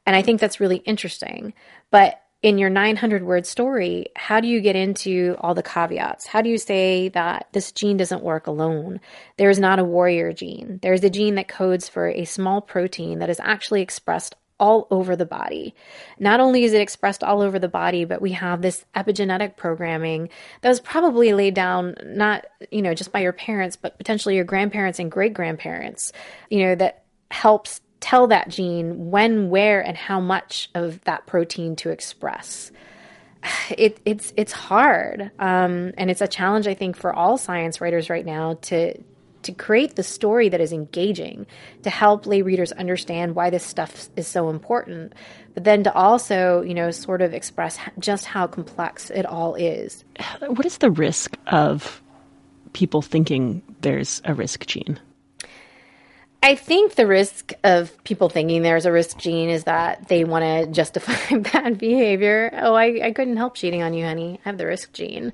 And 0.06 0.16
I 0.16 0.22
think 0.22 0.40
that's 0.40 0.60
really 0.60 0.78
interesting. 0.78 1.54
But 1.90 2.20
in 2.42 2.58
your 2.58 2.70
900 2.70 3.22
word 3.22 3.46
story, 3.46 4.06
how 4.16 4.40
do 4.40 4.48
you 4.48 4.60
get 4.60 4.74
into 4.74 5.36
all 5.40 5.54
the 5.54 5.62
caveats? 5.62 6.26
How 6.26 6.42
do 6.42 6.50
you 6.50 6.58
say 6.58 7.08
that 7.10 7.46
this 7.52 7.70
gene 7.70 7.96
doesn't 7.96 8.24
work 8.24 8.48
alone? 8.48 9.00
There 9.36 9.50
is 9.50 9.60
not 9.60 9.78
a 9.78 9.84
warrior 9.84 10.32
gene. 10.32 10.80
There 10.82 10.92
is 10.92 11.04
a 11.04 11.10
gene 11.10 11.36
that 11.36 11.46
codes 11.46 11.88
for 11.88 12.08
a 12.08 12.24
small 12.24 12.60
protein 12.60 13.20
that 13.20 13.30
is 13.30 13.40
actually 13.40 13.80
expressed 13.80 14.34
all 14.58 14.86
over 14.90 15.16
the 15.16 15.26
body. 15.26 15.74
Not 16.18 16.40
only 16.40 16.64
is 16.64 16.72
it 16.72 16.80
expressed 16.80 17.24
all 17.24 17.42
over 17.42 17.58
the 17.58 17.68
body, 17.68 18.04
but 18.04 18.22
we 18.22 18.32
have 18.32 18.62
this 18.62 18.84
epigenetic 18.94 19.56
programming 19.56 20.28
that 20.60 20.68
was 20.68 20.80
probably 20.80 21.32
laid 21.32 21.54
down 21.54 21.96
not, 22.04 22.46
you 22.70 22.82
know, 22.82 22.94
just 22.94 23.12
by 23.12 23.20
your 23.20 23.32
parents, 23.32 23.76
but 23.76 23.98
potentially 23.98 24.36
your 24.36 24.44
grandparents 24.44 24.98
and 24.98 25.10
great 25.10 25.34
grandparents, 25.34 26.12
you 26.48 26.64
know, 26.64 26.74
that 26.76 27.04
helps 27.30 27.80
tell 28.02 28.26
that 28.26 28.48
gene 28.48 29.10
when, 29.10 29.48
where, 29.48 29.80
and 29.80 29.96
how 29.96 30.20
much 30.20 30.68
of 30.74 31.02
that 31.04 31.24
protein 31.26 31.76
to 31.76 31.90
express. 31.90 32.70
It, 33.70 33.98
it's 34.04 34.32
it's 34.36 34.52
hard, 34.52 35.30
um, 35.38 35.92
and 35.96 36.10
it's 36.10 36.20
a 36.20 36.28
challenge 36.28 36.68
I 36.68 36.74
think 36.74 36.96
for 36.96 37.12
all 37.12 37.38
science 37.38 37.80
writers 37.80 38.10
right 38.10 38.24
now 38.24 38.54
to 38.62 38.94
to 39.42 39.52
create 39.52 39.96
the 39.96 40.02
story 40.02 40.48
that 40.48 40.60
is 40.60 40.72
engaging, 40.72 41.46
to 41.82 41.90
help 41.90 42.26
lay 42.26 42.42
readers 42.42 42.70
understand 42.72 43.34
why 43.34 43.50
this 43.50 43.64
stuff 43.64 44.08
is 44.16 44.28
so 44.28 44.48
important, 44.50 45.14
but 45.54 45.64
then 45.64 45.82
to 45.84 45.92
also 45.92 46.62
you 46.62 46.74
know 46.74 46.90
sort 46.92 47.22
of 47.22 47.34
express 47.34 47.78
just 47.98 48.26
how 48.26 48.46
complex 48.46 49.10
it 49.10 49.26
all 49.26 49.54
is. 49.56 50.04
What 50.46 50.66
is 50.66 50.78
the 50.78 50.90
risk 50.90 51.36
of 51.48 52.00
people 52.74 53.02
thinking 53.02 53.62
there's 53.80 54.22
a 54.24 54.34
risk 54.34 54.66
gene? 54.66 55.00
I 56.44 56.56
think 56.56 56.96
the 56.96 57.06
risk 57.06 57.52
of 57.62 58.02
people 58.02 58.28
thinking 58.28 58.62
there's 58.62 58.84
a 58.84 58.90
risk 58.90 59.16
gene 59.16 59.48
is 59.48 59.64
that 59.64 60.08
they 60.08 60.24
want 60.24 60.44
to 60.44 60.72
justify 60.72 61.38
bad 61.52 61.78
behavior. 61.78 62.50
Oh, 62.60 62.74
I, 62.74 63.00
I 63.06 63.12
couldn't 63.12 63.36
help 63.36 63.54
cheating 63.54 63.82
on 63.82 63.94
you, 63.94 64.04
honey. 64.04 64.40
I 64.44 64.48
have 64.48 64.58
the 64.58 64.66
risk 64.66 64.92
gene. 64.92 65.32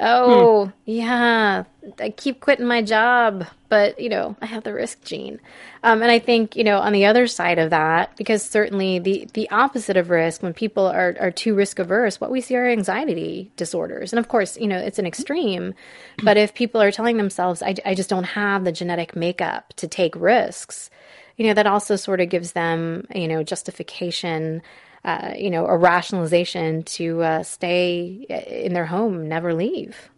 Oh, 0.00 0.70
yeah, 0.84 1.64
I 1.98 2.10
keep 2.10 2.40
quitting 2.40 2.66
my 2.66 2.82
job, 2.82 3.46
but 3.68 3.98
you 3.98 4.08
know, 4.08 4.36
I 4.40 4.46
have 4.46 4.62
the 4.62 4.72
risk 4.72 5.02
gene. 5.02 5.40
Um, 5.82 6.02
and 6.02 6.10
I 6.10 6.20
think, 6.20 6.54
you 6.54 6.62
know, 6.62 6.78
on 6.78 6.92
the 6.92 7.06
other 7.06 7.26
side 7.26 7.58
of 7.58 7.70
that, 7.70 8.16
because 8.16 8.42
certainly 8.42 9.00
the, 9.00 9.28
the 9.32 9.50
opposite 9.50 9.96
of 9.96 10.08
risk, 10.10 10.40
when 10.40 10.54
people 10.54 10.86
are, 10.86 11.16
are 11.18 11.32
too 11.32 11.52
risk 11.54 11.80
averse, 11.80 12.20
what 12.20 12.30
we 12.30 12.40
see 12.40 12.54
are 12.56 12.68
anxiety 12.68 13.50
disorders. 13.56 14.12
And 14.12 14.20
of 14.20 14.28
course, 14.28 14.56
you 14.56 14.68
know, 14.68 14.78
it's 14.78 15.00
an 15.00 15.06
extreme, 15.06 15.74
but 16.22 16.36
if 16.36 16.54
people 16.54 16.80
are 16.80 16.92
telling 16.92 17.16
themselves, 17.16 17.60
I, 17.60 17.74
I 17.84 17.94
just 17.94 18.10
don't 18.10 18.24
have 18.24 18.64
the 18.64 18.72
genetic 18.72 19.16
makeup 19.16 19.72
to 19.76 19.88
take 19.88 20.14
risks, 20.14 20.90
you 21.36 21.46
know, 21.46 21.54
that 21.54 21.66
also 21.66 21.96
sort 21.96 22.20
of 22.20 22.28
gives 22.28 22.52
them, 22.52 23.04
you 23.14 23.26
know, 23.26 23.42
justification 23.42 24.62
uh, 25.04 25.34
you 25.36 25.50
know, 25.50 25.66
a 25.66 25.76
rationalization 25.76 26.82
to 26.84 27.22
uh, 27.22 27.42
stay 27.42 28.26
in 28.48 28.72
their 28.72 28.86
home, 28.86 29.28
never 29.28 29.54
leave. 29.54 30.10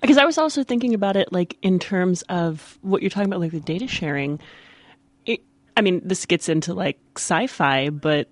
Because 0.00 0.18
I 0.18 0.24
was 0.24 0.38
also 0.38 0.64
thinking 0.64 0.94
about 0.94 1.16
it, 1.16 1.32
like 1.32 1.56
in 1.62 1.78
terms 1.78 2.22
of 2.28 2.78
what 2.82 3.02
you're 3.02 3.10
talking 3.10 3.28
about, 3.28 3.40
like 3.40 3.52
the 3.52 3.60
data 3.60 3.86
sharing. 3.86 4.40
It, 5.24 5.40
I 5.76 5.80
mean, 5.80 6.02
this 6.04 6.26
gets 6.26 6.48
into 6.48 6.74
like 6.74 6.98
sci-fi, 7.16 7.90
but 7.90 8.28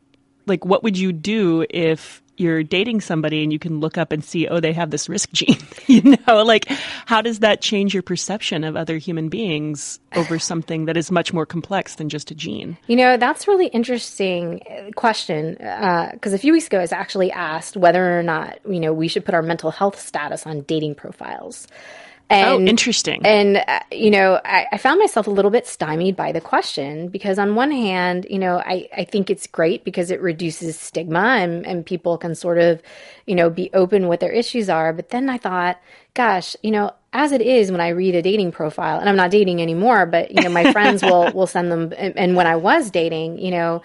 like, 0.50 0.66
what 0.66 0.82
would 0.82 0.98
you 0.98 1.12
do 1.12 1.64
if 1.70 2.20
you're 2.36 2.62
dating 2.62 3.00
somebody 3.00 3.42
and 3.42 3.52
you 3.52 3.58
can 3.58 3.80
look 3.80 3.98
up 3.98 4.12
and 4.12 4.24
see, 4.24 4.48
oh, 4.48 4.60
they 4.60 4.72
have 4.72 4.90
this 4.90 5.08
risk 5.08 5.30
gene? 5.32 5.56
you 5.86 6.16
know, 6.26 6.42
like, 6.42 6.66
how 7.06 7.22
does 7.22 7.38
that 7.38 7.62
change 7.62 7.94
your 7.94 8.02
perception 8.02 8.64
of 8.64 8.76
other 8.76 8.98
human 8.98 9.28
beings 9.28 10.00
over 10.14 10.38
something 10.50 10.84
that 10.86 10.96
is 10.96 11.10
much 11.10 11.32
more 11.32 11.46
complex 11.46 11.94
than 11.94 12.08
just 12.08 12.30
a 12.30 12.34
gene? 12.34 12.76
You 12.88 12.96
know, 12.96 13.16
that's 13.16 13.48
really 13.48 13.68
interesting 13.68 14.60
uh, 14.68 14.90
question 14.96 15.54
because 15.54 16.32
uh, 16.32 16.36
a 16.36 16.38
few 16.38 16.52
weeks 16.52 16.66
ago 16.66 16.78
I 16.78 16.82
was 16.82 16.92
actually 16.92 17.30
asked 17.30 17.76
whether 17.76 18.18
or 18.18 18.22
not 18.22 18.58
you 18.68 18.80
know 18.80 18.92
we 18.92 19.08
should 19.08 19.24
put 19.24 19.34
our 19.34 19.42
mental 19.42 19.70
health 19.70 19.98
status 19.98 20.46
on 20.46 20.62
dating 20.62 20.96
profiles. 20.96 21.68
Oh, 22.30 22.34
and, 22.34 22.68
oh, 22.68 22.70
interesting. 22.70 23.20
And, 23.26 23.56
uh, 23.56 23.80
you 23.90 24.10
know, 24.10 24.40
I, 24.44 24.66
I, 24.70 24.78
found 24.78 25.00
myself 25.00 25.26
a 25.26 25.30
little 25.30 25.50
bit 25.50 25.66
stymied 25.66 26.14
by 26.14 26.30
the 26.30 26.40
question 26.40 27.08
because, 27.08 27.40
on 27.40 27.56
one 27.56 27.72
hand, 27.72 28.24
you 28.30 28.38
know, 28.38 28.58
I, 28.64 28.88
I 28.96 29.02
think 29.02 29.30
it's 29.30 29.48
great 29.48 29.84
because 29.84 30.12
it 30.12 30.20
reduces 30.20 30.78
stigma 30.78 31.38
and, 31.40 31.66
and 31.66 31.84
people 31.84 32.16
can 32.18 32.36
sort 32.36 32.58
of, 32.58 32.80
you 33.26 33.34
know, 33.34 33.50
be 33.50 33.68
open 33.74 34.06
what 34.06 34.20
their 34.20 34.30
issues 34.30 34.68
are. 34.68 34.92
But 34.92 35.08
then 35.08 35.28
I 35.28 35.38
thought, 35.38 35.80
gosh, 36.14 36.54
you 36.62 36.70
know, 36.70 36.92
as 37.12 37.32
it 37.32 37.42
is 37.42 37.72
when 37.72 37.80
I 37.80 37.88
read 37.88 38.14
a 38.14 38.22
dating 38.22 38.52
profile, 38.52 39.00
and 39.00 39.08
I'm 39.08 39.16
not 39.16 39.32
dating 39.32 39.60
anymore, 39.60 40.06
but, 40.06 40.30
you 40.30 40.40
know, 40.40 40.50
my 40.50 40.72
friends 40.72 41.02
will, 41.02 41.32
will 41.32 41.48
send 41.48 41.72
them. 41.72 41.92
And, 41.96 42.16
and 42.16 42.36
when 42.36 42.46
I 42.46 42.54
was 42.54 42.92
dating, 42.92 43.40
you 43.40 43.50
know, 43.50 43.82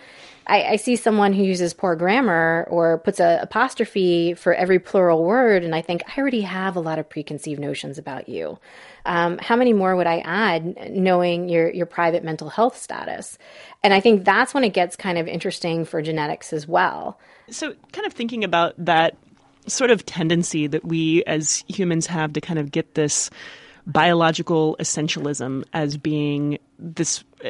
I, 0.47 0.63
I, 0.63 0.75
see 0.75 0.95
someone 0.95 1.33
who 1.33 1.43
uses 1.43 1.73
poor 1.73 1.95
grammar 1.95 2.67
or 2.69 2.99
puts 2.99 3.19
a 3.19 3.39
apostrophe 3.41 4.35
for 4.35 4.53
every 4.53 4.79
plural 4.79 5.23
word, 5.23 5.63
and 5.63 5.73
I 5.73 5.81
think 5.81 6.03
I 6.07 6.19
already 6.19 6.41
have 6.41 6.75
a 6.75 6.79
lot 6.79 6.99
of 6.99 7.09
preconceived 7.09 7.59
notions 7.59 7.97
about 7.97 8.29
you. 8.29 8.59
Um, 9.05 9.37
how 9.39 9.55
many 9.55 9.73
more 9.73 9.95
would 9.95 10.07
I 10.07 10.19
add, 10.19 10.91
knowing 10.91 11.49
your 11.49 11.71
your 11.71 11.85
private 11.85 12.23
mental 12.23 12.49
health 12.49 12.77
status? 12.77 13.37
And 13.83 13.93
I 13.93 13.99
think 13.99 14.23
that's 14.23 14.53
when 14.53 14.63
it 14.63 14.73
gets 14.73 14.95
kind 14.95 15.17
of 15.17 15.27
interesting 15.27 15.85
for 15.85 16.01
genetics 16.01 16.53
as 16.53 16.67
well. 16.67 17.19
So, 17.49 17.73
kind 17.91 18.05
of 18.05 18.13
thinking 18.13 18.43
about 18.43 18.73
that 18.77 19.17
sort 19.67 19.89
of 19.89 20.05
tendency 20.05 20.67
that 20.67 20.85
we 20.85 21.23
as 21.25 21.63
humans 21.67 22.05
have 22.07 22.33
to 22.33 22.41
kind 22.41 22.59
of 22.59 22.71
get 22.71 22.93
this 22.93 23.29
biological 23.87 24.75
essentialism 24.79 25.63
as 25.73 25.97
being 25.97 26.59
this. 26.77 27.23
Uh, 27.43 27.49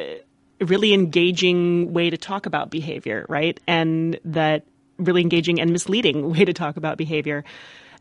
really 0.61 0.93
engaging 0.93 1.93
way 1.93 2.09
to 2.09 2.17
talk 2.17 2.45
about 2.45 2.69
behavior, 2.69 3.25
right? 3.29 3.59
And 3.67 4.19
that 4.25 4.65
really 4.97 5.21
engaging 5.21 5.59
and 5.59 5.71
misleading 5.71 6.29
way 6.31 6.45
to 6.45 6.53
talk 6.53 6.77
about 6.77 6.97
behavior. 6.97 7.43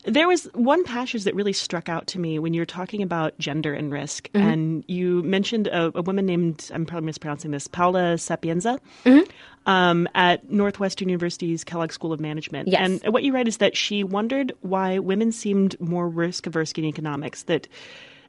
There 0.06 0.28
was 0.28 0.44
one 0.52 0.84
passage 0.84 1.24
that 1.24 1.34
really 1.34 1.54
struck 1.54 1.88
out 1.88 2.08
to 2.08 2.18
me 2.18 2.38
when 2.38 2.52
you 2.52 2.60
were 2.60 2.66
talking 2.66 3.02
about 3.02 3.38
gender 3.38 3.72
and 3.72 3.90
risk. 3.90 4.30
Mm-hmm. 4.32 4.46
And 4.46 4.84
you 4.86 5.22
mentioned 5.22 5.66
a, 5.68 5.96
a, 5.96 6.02
woman 6.02 6.26
named, 6.26 6.70
I'm 6.74 6.84
probably 6.84 7.06
mispronouncing 7.06 7.52
this, 7.52 7.66
Paula 7.66 8.18
Sapienza 8.18 8.78
mm-hmm. 9.06 9.30
um, 9.64 10.06
at 10.14 10.50
Northwestern 10.50 11.08
University's 11.08 11.64
Kellogg 11.64 11.90
School 11.90 12.12
of 12.12 12.20
Management. 12.20 12.68
Yes. 12.68 13.02
And 13.02 13.14
what 13.14 13.22
you 13.22 13.32
write 13.32 13.48
is 13.48 13.56
that 13.58 13.78
she 13.78 14.04
wondered 14.04 14.52
why 14.60 14.98
women 14.98 15.32
seemed 15.32 15.80
more 15.80 16.06
risk 16.06 16.46
averse 16.46 16.72
in 16.72 16.84
economics, 16.84 17.44
that 17.44 17.66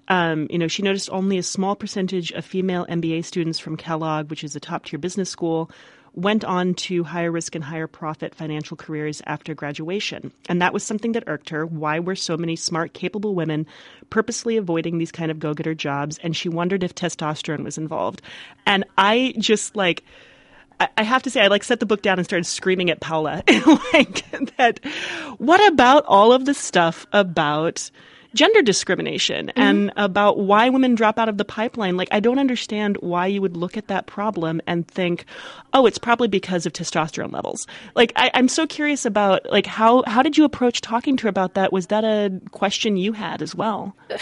um, 0.07 0.47
you 0.49 0.57
know, 0.57 0.67
she 0.67 0.83
noticed 0.83 1.09
only 1.11 1.37
a 1.37 1.43
small 1.43 1.75
percentage 1.75 2.31
of 2.31 2.45
female 2.45 2.85
MBA 2.87 3.25
students 3.25 3.59
from 3.59 3.77
Kellogg, 3.77 4.29
which 4.29 4.43
is 4.43 4.55
a 4.55 4.59
top 4.59 4.85
tier 4.85 4.99
business 4.99 5.29
school, 5.29 5.71
went 6.13 6.45
on 6.45 6.73
to 6.73 7.03
higher 7.03 7.31
risk 7.31 7.55
and 7.55 7.63
higher 7.63 7.87
profit 7.87 8.33
financial 8.33 8.77
careers 8.77 9.21
after 9.25 9.53
graduation. 9.53 10.31
And 10.47 10.61
that 10.61 10.73
was 10.73 10.83
something 10.83 11.11
that 11.11 11.25
irked 11.27 11.49
her. 11.49 11.65
Why 11.65 11.99
were 11.99 12.15
so 12.15 12.37
many 12.37 12.55
smart, 12.55 12.93
capable 12.93 13.35
women 13.35 13.67
purposely 14.09 14.55
avoiding 14.55 14.97
these 14.97 15.11
kind 15.11 15.29
of 15.29 15.39
go 15.39 15.53
getter 15.53 15.75
jobs? 15.75 16.17
And 16.19 16.35
she 16.35 16.47
wondered 16.47 16.83
if 16.83 16.95
testosterone 16.95 17.63
was 17.63 17.77
involved. 17.77 18.21
And 18.65 18.85
I 18.97 19.33
just 19.37 19.75
like, 19.75 20.03
I 20.97 21.03
have 21.03 21.23
to 21.23 21.29
say, 21.29 21.41
I 21.41 21.47
like 21.47 21.63
set 21.63 21.79
the 21.79 21.85
book 21.85 22.01
down 22.01 22.17
and 22.17 22.25
started 22.25 22.45
screaming 22.45 22.89
at 22.89 22.99
Paula, 22.99 23.43
like 23.93 24.29
that. 24.57 24.79
What 25.37 25.65
about 25.71 26.05
all 26.05 26.33
of 26.33 26.45
the 26.45 26.53
stuff 26.53 27.05
about 27.13 27.89
gender 28.35 28.61
discrimination 28.61 29.47
mm-hmm. 29.47 29.59
and 29.59 29.93
about 29.95 30.37
why 30.39 30.69
women 30.69 30.93
drop 30.93 31.17
out 31.17 31.29
of 31.29 31.37
the 31.37 31.45
pipeline. 31.45 31.97
Like, 31.97 32.09
I 32.11 32.19
don't 32.19 32.39
understand 32.39 32.97
why 32.99 33.27
you 33.27 33.41
would 33.41 33.57
look 33.57 33.77
at 33.77 33.87
that 33.87 34.05
problem 34.05 34.61
and 34.67 34.87
think, 34.87 35.25
oh, 35.73 35.85
it's 35.85 35.97
probably 35.97 36.27
because 36.27 36.65
of 36.65 36.73
testosterone 36.73 37.33
levels. 37.33 37.65
Like, 37.95 38.13
I, 38.15 38.29
I'm 38.33 38.47
so 38.47 38.67
curious 38.67 39.05
about, 39.05 39.49
like, 39.49 39.65
how, 39.65 40.03
how 40.05 40.21
did 40.21 40.37
you 40.37 40.43
approach 40.43 40.81
talking 40.81 41.17
to 41.17 41.23
her 41.23 41.29
about 41.29 41.55
that? 41.55 41.73
Was 41.73 41.87
that 41.87 42.03
a 42.03 42.39
question 42.51 42.97
you 42.97 43.13
had 43.13 43.41
as 43.41 43.55
well? 43.55 43.95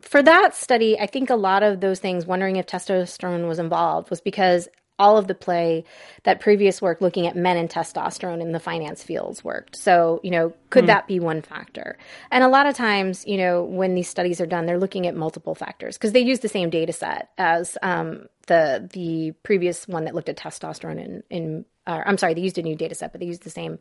For 0.00 0.22
that 0.22 0.54
study, 0.54 0.98
I 0.98 1.06
think 1.06 1.30
a 1.30 1.36
lot 1.36 1.62
of 1.62 1.80
those 1.80 1.98
things, 1.98 2.26
wondering 2.26 2.56
if 2.56 2.66
testosterone 2.66 3.48
was 3.48 3.58
involved, 3.58 4.10
was 4.10 4.20
because 4.20 4.68
all 4.98 5.16
of 5.18 5.26
the 5.26 5.34
play 5.34 5.84
that 6.24 6.40
previous 6.40 6.80
work 6.80 7.00
looking 7.00 7.26
at 7.26 7.36
men 7.36 7.56
and 7.56 7.68
testosterone 7.68 8.40
in 8.40 8.52
the 8.52 8.60
finance 8.60 9.02
fields 9.02 9.42
worked. 9.42 9.76
So, 9.76 10.20
you 10.22 10.30
know, 10.30 10.52
could 10.70 10.84
mm. 10.84 10.88
that 10.88 11.06
be 11.06 11.18
one 11.18 11.42
factor? 11.42 11.98
And 12.30 12.44
a 12.44 12.48
lot 12.48 12.66
of 12.66 12.76
times, 12.76 13.24
you 13.26 13.36
know, 13.36 13.64
when 13.64 13.94
these 13.94 14.08
studies 14.08 14.40
are 14.40 14.46
done, 14.46 14.66
they're 14.66 14.78
looking 14.78 15.06
at 15.06 15.16
multiple 15.16 15.54
factors 15.54 15.96
because 15.96 16.12
they 16.12 16.20
use 16.20 16.40
the 16.40 16.48
same 16.48 16.70
data 16.70 16.92
set 16.92 17.30
as 17.38 17.76
um, 17.82 18.26
the 18.46 18.88
the 18.92 19.32
previous 19.42 19.88
one 19.88 20.04
that 20.04 20.14
looked 20.14 20.28
at 20.28 20.36
testosterone 20.36 21.02
in, 21.02 21.22
in 21.30 21.64
uh, 21.86 22.02
I'm 22.06 22.18
sorry, 22.18 22.34
they 22.34 22.40
used 22.40 22.58
a 22.58 22.62
new 22.62 22.76
data 22.76 22.94
set, 22.94 23.12
but 23.12 23.20
they 23.20 23.26
used 23.26 23.42
the 23.42 23.50
same 23.50 23.78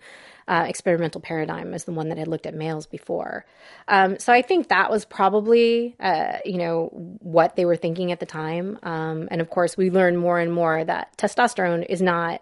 uh, 0.47 0.65
experimental 0.67 1.21
paradigm 1.21 1.73
as 1.73 1.83
the 1.83 1.91
one 1.91 2.09
that 2.09 2.17
had 2.17 2.27
looked 2.27 2.47
at 2.47 2.55
males 2.55 2.87
before. 2.87 3.45
Um, 3.87 4.17
so 4.19 4.33
I 4.33 4.41
think 4.41 4.69
that 4.69 4.89
was 4.89 5.05
probably, 5.05 5.95
uh, 5.99 6.37
you 6.43 6.57
know, 6.57 6.89
what 7.21 7.55
they 7.55 7.65
were 7.65 7.75
thinking 7.75 8.11
at 8.11 8.19
the 8.19 8.25
time. 8.25 8.79
Um, 8.81 9.27
and 9.29 9.39
of 9.39 9.49
course, 9.49 9.77
we 9.77 9.91
learn 9.91 10.17
more 10.17 10.39
and 10.39 10.51
more 10.51 10.83
that 10.83 11.15
testosterone 11.17 11.85
is 11.87 12.01
not 12.01 12.41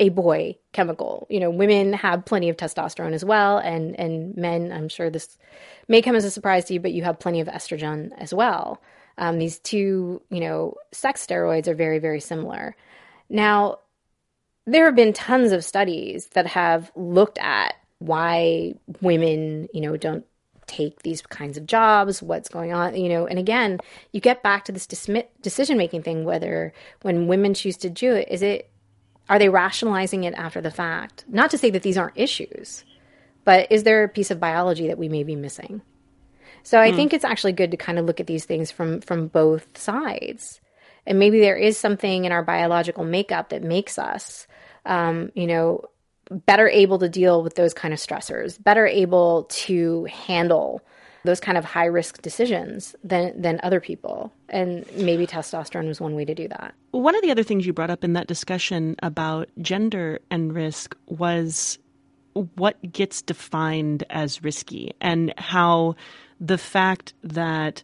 a 0.00 0.08
boy 0.08 0.56
chemical. 0.72 1.26
You 1.28 1.40
know, 1.40 1.50
women 1.50 1.92
have 1.92 2.24
plenty 2.24 2.48
of 2.48 2.56
testosterone 2.56 3.12
as 3.12 3.24
well, 3.24 3.58
and 3.58 3.98
and 3.98 4.36
men. 4.36 4.72
I'm 4.72 4.88
sure 4.88 5.10
this 5.10 5.36
may 5.88 6.02
come 6.02 6.14
as 6.14 6.24
a 6.24 6.30
surprise 6.30 6.66
to 6.66 6.74
you, 6.74 6.80
but 6.80 6.92
you 6.92 7.02
have 7.02 7.18
plenty 7.18 7.40
of 7.40 7.48
estrogen 7.48 8.12
as 8.16 8.32
well. 8.32 8.80
Um, 9.18 9.38
these 9.38 9.58
two, 9.58 10.22
you 10.30 10.40
know, 10.40 10.74
sex 10.92 11.26
steroids 11.26 11.66
are 11.66 11.74
very 11.74 11.98
very 11.98 12.20
similar. 12.20 12.76
Now, 13.28 13.78
there 14.72 14.84
have 14.84 14.96
been 14.96 15.12
tons 15.12 15.52
of 15.52 15.64
studies 15.64 16.26
that 16.28 16.46
have 16.46 16.90
looked 16.94 17.38
at 17.38 17.74
why 17.98 18.74
women, 19.00 19.68
you 19.72 19.80
know, 19.80 19.96
don't 19.96 20.24
take 20.66 21.02
these 21.02 21.22
kinds 21.22 21.56
of 21.56 21.66
jobs, 21.66 22.22
what's 22.22 22.48
going 22.48 22.72
on, 22.72 22.94
you 22.94 23.08
know, 23.08 23.26
and 23.26 23.38
again, 23.38 23.78
you 24.12 24.20
get 24.20 24.42
back 24.42 24.66
to 24.66 24.72
this 24.72 24.86
decision 24.86 25.78
making 25.78 26.02
thing 26.02 26.24
whether 26.24 26.72
when 27.02 27.26
women 27.26 27.54
choose 27.54 27.76
to 27.78 27.90
do 27.90 28.14
it, 28.14 28.28
is 28.30 28.42
it 28.42 28.70
are 29.28 29.38
they 29.38 29.48
rationalizing 29.48 30.24
it 30.24 30.34
after 30.34 30.60
the 30.60 30.70
fact? 30.70 31.24
Not 31.28 31.50
to 31.50 31.58
say 31.58 31.70
that 31.70 31.82
these 31.82 31.98
aren't 31.98 32.16
issues, 32.16 32.84
but 33.44 33.70
is 33.70 33.82
there 33.82 34.04
a 34.04 34.08
piece 34.08 34.30
of 34.30 34.40
biology 34.40 34.86
that 34.86 34.98
we 34.98 35.08
may 35.08 35.22
be 35.22 35.36
missing? 35.36 35.82
So 36.62 36.80
I 36.80 36.92
mm. 36.92 36.96
think 36.96 37.12
it's 37.12 37.24
actually 37.24 37.52
good 37.52 37.70
to 37.70 37.76
kind 37.76 37.98
of 37.98 38.06
look 38.06 38.20
at 38.20 38.26
these 38.26 38.44
things 38.44 38.70
from 38.70 39.00
from 39.00 39.28
both 39.28 39.76
sides. 39.76 40.60
And 41.06 41.18
maybe 41.18 41.40
there 41.40 41.56
is 41.56 41.78
something 41.78 42.26
in 42.26 42.32
our 42.32 42.42
biological 42.42 43.04
makeup 43.04 43.48
that 43.48 43.62
makes 43.62 43.98
us 43.98 44.46
um, 44.88 45.30
you 45.34 45.46
know, 45.46 45.84
better 46.30 46.68
able 46.68 46.98
to 46.98 47.08
deal 47.08 47.42
with 47.42 47.54
those 47.54 47.72
kind 47.72 47.94
of 47.94 48.00
stressors, 48.00 48.62
better 48.62 48.86
able 48.86 49.44
to 49.44 50.04
handle 50.04 50.82
those 51.24 51.40
kind 51.40 51.58
of 51.58 51.64
high 51.64 51.84
risk 51.84 52.22
decisions 52.22 52.96
than 53.04 53.40
than 53.40 53.60
other 53.62 53.80
people. 53.80 54.32
And 54.48 54.84
maybe 54.96 55.26
testosterone 55.26 55.86
was 55.86 56.00
one 56.00 56.14
way 56.14 56.24
to 56.24 56.34
do 56.34 56.48
that. 56.48 56.74
One 56.90 57.14
of 57.14 57.22
the 57.22 57.30
other 57.30 57.42
things 57.42 57.66
you 57.66 57.72
brought 57.72 57.90
up 57.90 58.02
in 58.02 58.14
that 58.14 58.26
discussion 58.26 58.96
about 59.02 59.48
gender 59.60 60.20
and 60.30 60.54
risk 60.54 60.96
was 61.06 61.78
what 62.54 62.76
gets 62.92 63.20
defined 63.20 64.04
as 64.10 64.42
risky 64.42 64.92
and 65.00 65.34
how 65.38 65.96
the 66.40 66.58
fact 66.58 67.14
that 67.24 67.82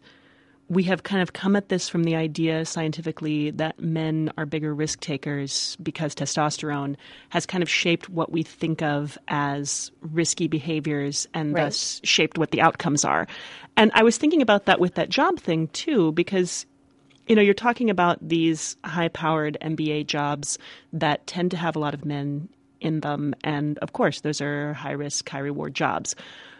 we 0.67 0.83
have 0.83 1.03
kind 1.03 1.21
of 1.21 1.33
come 1.33 1.55
at 1.55 1.69
this 1.69 1.87
from 1.87 2.03
the 2.03 2.15
idea 2.15 2.65
scientifically 2.65 3.51
that 3.51 3.79
men 3.79 4.31
are 4.37 4.45
bigger 4.45 4.73
risk 4.73 4.99
takers 4.99 5.77
because 5.81 6.15
testosterone 6.15 6.95
has 7.29 7.45
kind 7.45 7.61
of 7.61 7.69
shaped 7.69 8.09
what 8.09 8.31
we 8.31 8.41
think 8.41 8.81
of 8.81 9.17
as 9.27 9.91
risky 10.01 10.47
behaviors 10.47 11.27
and 11.33 11.53
right. 11.53 11.65
thus 11.65 12.01
shaped 12.03 12.37
what 12.37 12.51
the 12.51 12.61
outcomes 12.61 13.05
are. 13.05 13.27
And 13.77 13.91
I 13.93 14.03
was 14.03 14.17
thinking 14.17 14.41
about 14.41 14.65
that 14.65 14.79
with 14.79 14.95
that 14.95 15.09
job 15.09 15.39
thing 15.39 15.67
too, 15.69 16.11
because 16.13 16.65
you 17.27 17.35
know, 17.35 17.41
you're 17.41 17.53
talking 17.53 17.89
about 17.89 18.19
these 18.27 18.77
high 18.83 19.07
powered 19.07 19.57
MBA 19.61 20.07
jobs 20.07 20.57
that 20.93 21.25
tend 21.25 21.51
to 21.51 21.57
have 21.57 21.75
a 21.75 21.79
lot 21.79 21.93
of 21.93 22.05
men 22.05 22.49
in 22.81 22.99
them. 22.99 23.33
And 23.43 23.77
of 23.79 23.93
course, 23.93 24.21
those 24.21 24.41
are 24.41 24.73
high 24.73 24.91
risk, 24.91 25.27
high 25.27 25.39
reward 25.39 25.73
jobs. 25.73 26.15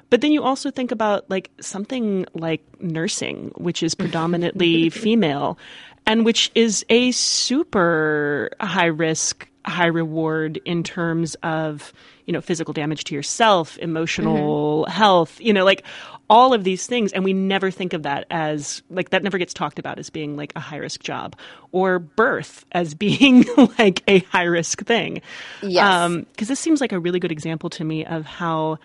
But 0.09 0.21
then 0.21 0.31
you 0.31 0.43
also 0.43 0.71
think 0.71 0.91
about 0.91 1.29
like 1.29 1.51
something 1.59 2.25
like 2.33 2.61
nursing, 2.81 3.51
which 3.55 3.83
is 3.83 3.95
predominantly 3.95 4.89
female 4.91 5.57
and 6.05 6.25
which 6.25 6.51
is 6.55 6.85
a 6.89 7.11
super 7.11 8.51
high 8.61 8.85
risk, 8.85 9.47
high 9.65 9.87
reward 9.87 10.61
in 10.65 10.83
terms 10.83 11.35
of, 11.41 11.91
you 12.25 12.33
know, 12.33 12.41
physical 12.41 12.73
damage 12.73 13.03
to 13.05 13.15
yourself, 13.15 13.77
emotional 13.79 14.83
mm-hmm. 14.83 14.91
health, 14.91 15.41
you 15.41 15.51
know, 15.51 15.65
like 15.65 15.83
all 16.29 16.53
of 16.53 16.63
these 16.63 16.87
things 16.87 17.11
and 17.13 17.23
we 17.23 17.33
never 17.33 17.69
think 17.69 17.93
of 17.93 18.03
that 18.03 18.25
as 18.31 18.81
like 18.89 19.09
that 19.11 19.23
never 19.23 19.37
gets 19.37 19.53
talked 19.53 19.77
about 19.77 19.99
as 19.99 20.09
being 20.09 20.35
like 20.35 20.51
a 20.55 20.59
high 20.59 20.77
risk 20.77 21.03
job 21.03 21.35
or 21.71 21.99
birth 21.99 22.65
as 22.71 22.93
being 22.95 23.45
like 23.77 24.01
a 24.07 24.19
high 24.19 24.43
risk 24.43 24.83
thing 24.85 25.21
Yes. 25.61 26.11
because 26.31 26.47
this 26.47 26.59
seems 26.59 26.81
like 26.81 26.91
a 26.91 26.99
really 26.99 27.19
good 27.19 27.31
example 27.31 27.69
to 27.71 27.83
me 27.83 28.05
of 28.05 28.25
how 28.25 28.79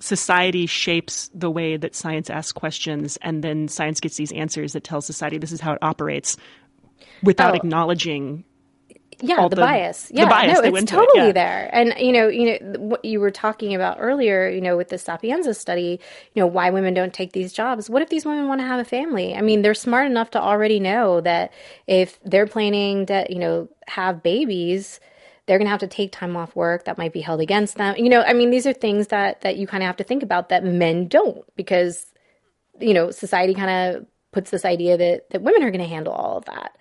society 0.00 0.66
shapes 0.66 1.30
the 1.34 1.50
way 1.50 1.76
that 1.76 1.94
science 1.94 2.28
asks 2.30 2.52
questions 2.52 3.16
and 3.22 3.42
then 3.42 3.68
science 3.68 4.00
gets 4.00 4.16
these 4.16 4.32
answers 4.32 4.72
that 4.74 4.84
tell 4.84 5.00
society 5.00 5.38
this 5.38 5.52
is 5.52 5.60
how 5.60 5.72
it 5.72 5.78
operates 5.82 6.36
without 7.22 7.52
Oh. 7.52 7.56
acknowledging 7.56 8.44
yeah 9.20 9.42
the, 9.48 9.54
the- 9.54 9.62
bias 9.62 10.08
the 10.08 10.16
yeah 10.16 10.28
bias 10.28 10.58
no 10.60 10.64
it's 10.68 10.78
into 10.80 10.94
it, 10.96 10.98
totally 11.06 11.26
yeah. 11.26 11.32
there 11.32 11.70
and 11.72 11.94
you 11.98 12.10
know 12.12 12.26
you 12.26 12.46
know 12.46 12.72
what 12.80 13.04
you 13.04 13.20
were 13.20 13.30
talking 13.30 13.72
about 13.74 13.96
earlier 14.00 14.48
you 14.48 14.60
know 14.60 14.76
with 14.76 14.88
the 14.88 14.98
sapienza 14.98 15.54
study 15.54 16.00
you 16.34 16.40
know 16.42 16.46
why 16.48 16.68
women 16.70 16.92
don't 16.94 17.14
take 17.14 17.32
these 17.32 17.52
jobs 17.52 17.88
what 17.88 18.02
if 18.02 18.08
these 18.08 18.26
women 18.26 18.48
want 18.48 18.60
to 18.60 18.66
have 18.66 18.80
a 18.80 18.84
family 18.84 19.34
i 19.36 19.40
mean 19.40 19.62
they're 19.62 19.72
smart 19.72 20.06
enough 20.10 20.30
to 20.30 20.40
already 20.40 20.80
know 20.80 21.20
that 21.20 21.52
if 21.86 22.18
they're 22.24 22.46
planning 22.48 23.06
to 23.06 23.24
you 23.30 23.38
know 23.38 23.68
have 23.86 24.20
babies 24.22 24.98
they're 25.46 25.58
going 25.58 25.66
to 25.66 25.70
have 25.70 25.80
to 25.80 25.86
take 25.86 26.12
time 26.12 26.36
off 26.36 26.56
work 26.56 26.84
that 26.84 26.98
might 26.98 27.12
be 27.12 27.20
held 27.20 27.40
against 27.40 27.76
them 27.76 27.94
you 27.96 28.08
know 28.08 28.22
i 28.22 28.32
mean 28.32 28.50
these 28.50 28.66
are 28.66 28.72
things 28.72 29.08
that 29.08 29.40
that 29.42 29.56
you 29.56 29.66
kind 29.66 29.82
of 29.82 29.86
have 29.86 29.96
to 29.96 30.04
think 30.04 30.22
about 30.22 30.48
that 30.48 30.64
men 30.64 31.08
don't 31.08 31.44
because 31.56 32.06
you 32.80 32.94
know 32.94 33.10
society 33.10 33.54
kind 33.54 33.96
of 33.96 34.06
puts 34.32 34.50
this 34.50 34.64
idea 34.64 34.96
that 34.96 35.30
that 35.30 35.42
women 35.42 35.62
are 35.62 35.70
going 35.70 35.82
to 35.82 35.88
handle 35.88 36.12
all 36.12 36.38
of 36.38 36.44
that 36.46 36.76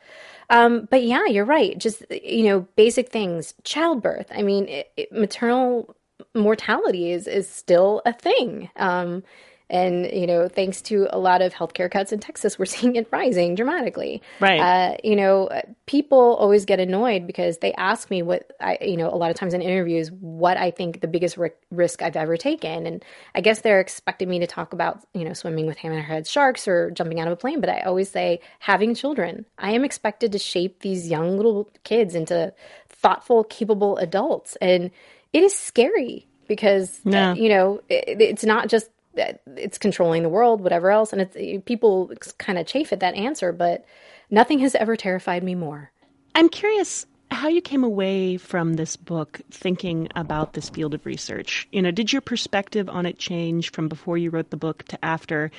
um, 0.50 0.88
but 0.92 1.04
yeah, 1.04 1.26
you're 1.26 1.46
right. 1.46 1.78
Just 1.78 2.04
you 2.12 2.44
know, 2.44 2.68
basic 2.76 3.10
things. 3.10 3.54
Childbirth. 3.64 4.28
I 4.32 4.44
mean, 4.44 4.68
it, 4.68 4.92
it, 4.98 5.12
maternal 5.12 5.96
mortality 6.36 7.12
is 7.12 7.28
is 7.28 7.50
still 7.50 8.02
a 8.06 8.14
thing. 8.14 8.70
Um, 8.76 9.24
and 9.70 10.10
you 10.12 10.28
know, 10.28 10.48
thanks 10.48 10.82
to 10.84 11.08
a 11.12 11.18
lot 11.18 11.42
of 11.42 11.54
healthcare 11.54 11.90
cuts 11.90 12.12
in 12.12 12.20
Texas, 12.20 12.60
we're 12.60 12.66
seeing 12.74 12.96
it 12.96 13.08
rising 13.12 13.56
dramatically. 13.56 14.22
Right. 14.40 14.60
Uh, 14.60 14.98
you 15.04 15.16
know, 15.16 15.50
people 15.86 16.36
always 16.36 16.66
get 16.66 16.80
annoyed 16.80 17.26
because 17.28 17.58
they 17.60 17.74
ask 17.74 18.10
me 18.10 18.22
what 18.22 18.52
I, 18.60 18.78
you 18.82 18.98
know, 18.98 19.10
a 19.10 19.16
lot 19.16 19.32
of 19.32 19.38
times 19.38 19.54
in 19.54 19.62
interviews, 19.62 20.12
what 20.12 20.58
I 20.58 20.72
think 20.72 21.02
the 21.02 21.08
biggest 21.08 21.38
ri- 21.38 21.52
risk 21.72 22.02
I've 22.02 22.16
ever 22.16 22.38
taken, 22.38 22.86
and 22.86 23.04
I 23.36 23.42
guess 23.42 23.62
they're 23.62 23.80
expecting 23.80 24.30
me 24.30 24.40
to 24.40 24.48
talk 24.48 24.74
about, 24.74 25.02
you 25.14 25.26
know, 25.26 25.34
swimming 25.34 25.66
with 25.66 25.78
hammerhead 25.78 26.28
sharks 26.28 26.68
or 26.68 26.92
jumping 26.92 27.20
out 27.20 27.28
of 27.28 27.34
a 27.34 27.38
plane. 27.38 27.60
But 27.60 27.70
I 27.70 27.82
always 27.82 28.10
say 28.10 28.42
having 28.60 28.96
children. 28.96 29.46
I 29.58 29.72
am 29.72 29.84
expected 29.86 30.32
to 30.34 30.40
shape 30.40 30.82
these 30.82 31.10
young 31.10 31.38
little 31.38 31.70
kids 31.84 32.16
into 32.16 32.54
thoughtful, 32.90 33.44
capable 33.44 33.98
adults, 33.98 34.56
and 34.62 34.92
it 35.34 35.44
is 35.44 35.56
scary 35.56 36.28
because 36.48 37.00
uh, 37.06 37.34
you 37.38 37.50
know 37.50 37.82
it, 37.90 38.22
it's 38.22 38.44
not 38.44 38.70
just 38.70 38.90
it's 39.16 39.78
controlling 39.78 40.24
the 40.24 40.30
world, 40.30 40.62
whatever 40.62 40.92
else, 40.92 41.14
and 41.14 41.22
it's 41.22 41.64
people 41.66 42.12
kind 42.38 42.58
of 42.58 42.66
chafe 42.66 42.92
at 42.92 43.00
that 43.02 43.16
answer, 43.16 43.52
but 43.52 43.86
nothing 44.30 44.60
has 44.60 44.76
ever 44.76 44.96
terrified 44.96 45.44
me 45.44 45.56
more. 45.56 45.92
I'm 46.36 46.50
curious 46.50 47.06
how 47.32 47.48
you 47.48 47.62
came 47.62 47.84
away 47.84 48.38
from 48.38 48.74
this 48.74 48.96
book 48.96 49.42
thinking 49.52 50.08
about 50.16 50.54
this 50.54 50.70
field 50.70 50.94
of 50.94 51.06
research. 51.06 51.68
You 51.72 51.82
know, 51.82 51.92
did 51.92 52.14
your 52.14 52.22
perspective 52.22 52.90
on 52.90 53.06
it 53.06 53.18
change 53.18 53.72
from 53.72 53.88
before 53.88 54.18
you 54.18 54.30
wrote 54.30 54.50
the 54.50 54.58
book 54.58 54.84
to 54.86 55.06
after? 55.06 55.52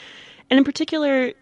And 0.50 0.58
in 0.58 0.64
particular, 0.64 1.32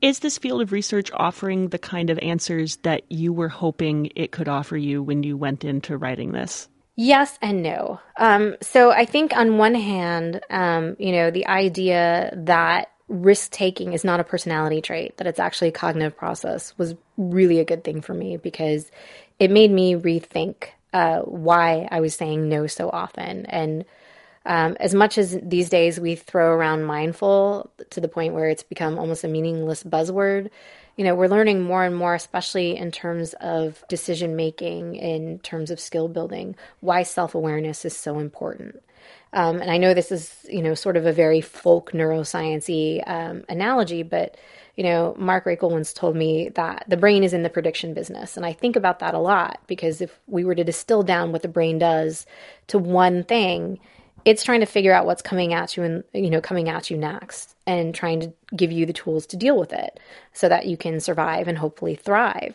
is 0.00 0.18
this 0.20 0.38
field 0.38 0.62
of 0.62 0.72
research 0.72 1.10
offering 1.14 1.68
the 1.68 1.78
kind 1.78 2.10
of 2.10 2.18
answers 2.18 2.76
that 2.78 3.02
you 3.10 3.32
were 3.32 3.48
hoping 3.48 4.10
it 4.14 4.32
could 4.32 4.48
offer 4.48 4.76
you 4.76 5.02
when 5.02 5.22
you 5.22 5.36
went 5.36 5.64
into 5.64 5.96
writing 5.96 6.32
this? 6.32 6.68
Yes 6.96 7.38
and 7.42 7.62
no. 7.62 8.00
Um, 8.16 8.56
so 8.62 8.90
I 8.90 9.04
think 9.04 9.36
on 9.36 9.58
one 9.58 9.74
hand, 9.74 10.40
um, 10.48 10.96
you 10.98 11.12
know, 11.12 11.30
the 11.30 11.46
idea 11.46 12.32
that 12.44 12.90
risk 13.08 13.50
taking 13.50 13.92
is 13.92 14.04
not 14.04 14.20
a 14.20 14.24
personality 14.24 14.80
trait, 14.80 15.16
that 15.16 15.26
it's 15.26 15.40
actually 15.40 15.68
a 15.68 15.72
cognitive 15.72 16.16
process 16.16 16.76
was 16.78 16.94
really 17.16 17.58
a 17.58 17.64
good 17.64 17.84
thing 17.84 18.00
for 18.00 18.14
me 18.14 18.36
because 18.36 18.90
it 19.38 19.50
made 19.50 19.70
me 19.70 19.94
rethink 19.94 20.68
uh, 20.92 21.20
why 21.20 21.88
I 21.90 22.00
was 22.00 22.14
saying 22.14 22.48
no 22.48 22.66
so 22.68 22.88
often. 22.90 23.46
And 23.46 23.84
um, 24.46 24.76
as 24.78 24.94
much 24.94 25.18
as 25.18 25.38
these 25.42 25.68
days 25.68 25.98
we 25.98 26.14
throw 26.14 26.52
around 26.52 26.84
mindful 26.84 27.70
to 27.90 28.00
the 28.00 28.08
point 28.08 28.34
where 28.34 28.48
it's 28.48 28.62
become 28.62 28.98
almost 28.98 29.24
a 29.24 29.28
meaningless 29.28 29.82
buzzword, 29.82 30.50
you 30.96 31.04
know, 31.04 31.14
we're 31.14 31.28
learning 31.28 31.62
more 31.62 31.84
and 31.84 31.96
more, 31.96 32.14
especially 32.14 32.76
in 32.76 32.90
terms 32.90 33.34
of 33.40 33.84
decision 33.88 34.36
making, 34.36 34.96
in 34.96 35.38
terms 35.40 35.70
of 35.70 35.80
skill 35.80 36.08
building, 36.08 36.54
why 36.80 37.02
self 37.02 37.34
awareness 37.34 37.84
is 37.84 37.96
so 37.96 38.18
important. 38.18 38.82
Um, 39.32 39.60
and 39.60 39.70
I 39.70 39.78
know 39.78 39.94
this 39.94 40.12
is, 40.12 40.46
you 40.48 40.62
know, 40.62 40.74
sort 40.74 40.96
of 40.96 41.06
a 41.06 41.12
very 41.12 41.40
folk 41.40 41.90
neurosciency 41.92 43.02
um, 43.08 43.44
analogy, 43.48 44.02
but 44.02 44.36
you 44.76 44.82
know, 44.82 45.14
Mark 45.16 45.44
Rakel 45.44 45.70
once 45.70 45.92
told 45.92 46.16
me 46.16 46.48
that 46.50 46.84
the 46.88 46.96
brain 46.96 47.22
is 47.22 47.32
in 47.32 47.44
the 47.44 47.50
prediction 47.50 47.94
business, 47.94 48.36
and 48.36 48.44
I 48.44 48.52
think 48.52 48.74
about 48.74 48.98
that 48.98 49.14
a 49.14 49.18
lot 49.20 49.60
because 49.68 50.00
if 50.00 50.18
we 50.26 50.44
were 50.44 50.54
to 50.56 50.64
distill 50.64 51.04
down 51.04 51.30
what 51.30 51.42
the 51.42 51.48
brain 51.48 51.78
does 51.78 52.26
to 52.68 52.78
one 52.78 53.22
thing, 53.22 53.78
it's 54.24 54.44
trying 54.44 54.60
to 54.60 54.66
figure 54.66 54.92
out 54.92 55.06
what's 55.06 55.22
coming 55.22 55.52
at 55.52 55.76
you 55.76 55.82
and 55.82 56.04
you 56.12 56.30
know 56.30 56.40
coming 56.40 56.68
at 56.68 56.90
you 56.90 56.96
next 56.96 57.56
and 57.66 57.94
trying 57.94 58.20
to 58.20 58.32
give 58.56 58.72
you 58.72 58.86
the 58.86 58.92
tools 58.92 59.26
to 59.26 59.36
deal 59.36 59.58
with 59.58 59.72
it 59.72 60.00
so 60.32 60.48
that 60.48 60.66
you 60.66 60.76
can 60.76 61.00
survive 61.00 61.48
and 61.48 61.58
hopefully 61.58 61.94
thrive. 61.94 62.54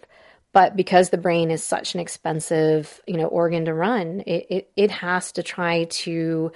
But 0.51 0.75
because 0.75 1.09
the 1.09 1.17
brain 1.17 1.51
is 1.51 1.63
such 1.63 1.93
an 1.93 1.99
expensive 1.99 3.01
you 3.07 3.17
know 3.17 3.27
organ 3.27 3.65
to 3.65 3.73
run 3.73 4.21
it, 4.21 4.47
it, 4.49 4.71
it 4.75 4.91
has 4.91 5.31
to 5.33 5.43
try 5.43 5.85
to 5.85 6.51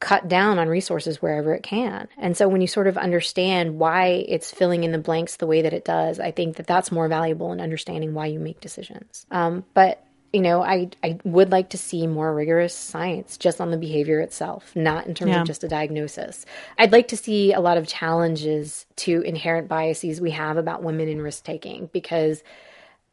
cut 0.00 0.28
down 0.28 0.60
on 0.60 0.68
resources 0.68 1.20
wherever 1.20 1.52
it 1.54 1.64
can. 1.64 2.06
And 2.18 2.36
so 2.36 2.46
when 2.46 2.60
you 2.60 2.68
sort 2.68 2.86
of 2.86 2.96
understand 2.96 3.80
why 3.80 4.24
it's 4.28 4.52
filling 4.52 4.84
in 4.84 4.92
the 4.92 4.98
blanks 4.98 5.36
the 5.36 5.46
way 5.46 5.62
that 5.62 5.72
it 5.72 5.84
does 5.84 6.20
i 6.20 6.30
think 6.30 6.56
that 6.56 6.68
that's 6.68 6.92
more 6.92 7.08
valuable 7.08 7.52
in 7.52 7.60
understanding 7.60 8.14
why 8.14 8.26
you 8.26 8.38
make 8.38 8.60
decisions. 8.60 9.26
Um, 9.30 9.64
but 9.74 10.04
you 10.32 10.40
know, 10.40 10.62
I, 10.62 10.90
I 11.02 11.18
would 11.24 11.50
like 11.50 11.70
to 11.70 11.78
see 11.78 12.06
more 12.06 12.34
rigorous 12.34 12.74
science 12.74 13.38
just 13.38 13.60
on 13.60 13.70
the 13.70 13.78
behavior 13.78 14.20
itself, 14.20 14.74
not 14.76 15.06
in 15.06 15.14
terms 15.14 15.30
Yeah. 15.30 15.40
of 15.40 15.46
just 15.46 15.64
a 15.64 15.68
diagnosis. 15.68 16.44
I'd 16.78 16.92
like 16.92 17.08
to 17.08 17.16
see 17.16 17.52
a 17.52 17.60
lot 17.60 17.78
of 17.78 17.86
challenges 17.86 18.86
to 18.96 19.22
inherent 19.22 19.68
biases 19.68 20.20
we 20.20 20.32
have 20.32 20.56
about 20.58 20.82
women 20.82 21.08
in 21.08 21.22
risk 21.22 21.44
taking 21.44 21.88
because 21.92 22.42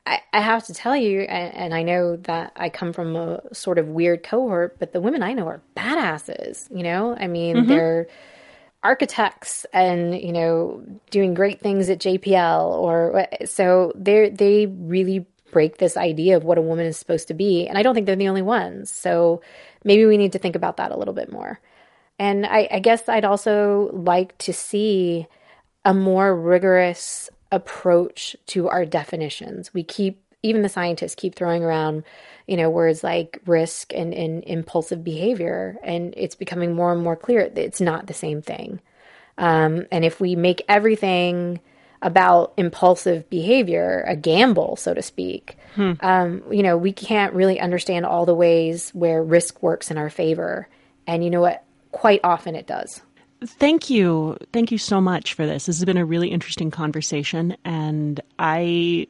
I, 0.05 0.19
I 0.33 0.41
have 0.41 0.65
to 0.65 0.73
tell 0.73 0.95
you, 0.95 1.21
and, 1.21 1.55
and 1.55 1.73
I 1.73 1.83
know 1.83 2.17
that 2.17 2.51
I 2.55 2.69
come 2.69 2.93
from 2.93 3.15
a 3.15 3.41
sort 3.53 3.79
of 3.79 3.87
weird 3.87 4.23
cohort, 4.23 4.77
but 4.77 4.91
the 4.93 5.01
women 5.01 5.23
I 5.23 5.33
know 5.33 5.47
are 5.47 5.61
badasses. 5.75 6.69
You 6.75 6.83
know, 6.83 7.15
I 7.15 7.27
mean, 7.27 7.55
mm-hmm. 7.55 7.67
they're 7.69 8.07
architects 8.83 9.65
and 9.73 10.13
you 10.21 10.31
know 10.31 10.83
doing 11.09 11.33
great 11.33 11.59
things 11.59 11.89
at 11.89 11.97
JPL 11.97 12.69
or 12.69 13.27
so 13.45 13.91
they 13.95 14.29
they 14.29 14.67
really 14.67 15.25
break 15.55 15.77
this 15.77 15.95
idea 15.95 16.35
of 16.35 16.43
what 16.43 16.57
a 16.57 16.61
woman 16.61 16.85
is 16.85 16.97
supposed 16.97 17.29
to 17.29 17.33
be 17.33 17.65
and 17.65 17.77
I 17.77 17.81
don't 17.81 17.95
think 17.95 18.07
they're 18.07 18.17
the 18.17 18.27
only 18.27 18.41
ones. 18.41 18.91
So 18.91 19.41
maybe 19.85 20.05
we 20.05 20.17
need 20.17 20.33
to 20.33 20.37
think 20.37 20.57
about 20.57 20.75
that 20.75 20.91
a 20.91 20.97
little 20.97 21.13
bit 21.13 21.31
more. 21.31 21.61
And 22.19 22.45
I, 22.45 22.67
I 22.69 22.79
guess 22.79 23.07
I'd 23.07 23.23
also 23.23 23.89
like 23.93 24.37
to 24.39 24.51
see 24.51 25.27
a 25.85 25.93
more 25.93 26.35
rigorous 26.35 27.29
approach 27.53 28.35
to 28.47 28.67
our 28.67 28.85
definitions. 28.85 29.73
We 29.73 29.83
keep 29.83 30.21
even 30.43 30.61
the 30.61 30.67
scientists 30.67 31.15
keep 31.15 31.35
throwing 31.35 31.63
around 31.63 32.03
you 32.47 32.57
know 32.57 32.69
words 32.69 33.01
like 33.01 33.41
risk 33.45 33.93
and, 33.93 34.13
and 34.13 34.43
impulsive 34.43 35.05
behavior 35.05 35.77
and 35.83 36.13
it's 36.17 36.35
becoming 36.35 36.75
more 36.75 36.91
and 36.91 37.01
more 37.01 37.15
clear 37.15 37.47
that 37.47 37.63
it's 37.63 37.79
not 37.79 38.07
the 38.07 38.13
same 38.13 38.41
thing. 38.41 38.81
Um, 39.37 39.85
and 39.89 40.03
if 40.03 40.19
we 40.19 40.35
make 40.35 40.63
everything 40.67 41.61
about 42.05 42.53
impulsive 42.55 43.29
behavior 43.29 44.05
a 44.07 44.15
gamble 44.15 44.77
so 44.77 44.93
to 44.93 45.01
speak. 45.01 45.57
Um, 45.99 46.43
you 46.49 46.63
know 46.63 46.77
we 46.77 46.93
can't 46.93 47.33
really 47.33 47.59
understand 47.59 48.05
all 48.05 48.25
the 48.25 48.35
ways 48.35 48.91
where 48.91 49.21
risk 49.21 49.61
works 49.61 49.91
in 49.91 49.97
our 49.97 50.09
favor. 50.09 50.69
And 51.07 51.23
you 51.23 51.29
know 51.29 51.41
what? 51.41 51.63
Quite 51.91 52.21
often 52.23 52.55
it 52.55 52.67
does. 52.67 53.01
Thank 53.43 53.89
you. 53.89 54.37
Thank 54.53 54.71
you 54.71 54.77
so 54.77 55.01
much 55.01 55.33
for 55.33 55.45
this. 55.45 55.65
This 55.65 55.77
has 55.77 55.85
been 55.85 55.97
a 55.97 56.05
really 56.05 56.29
interesting 56.29 56.71
conversation. 56.71 57.57
And 57.65 58.21
I 58.39 59.07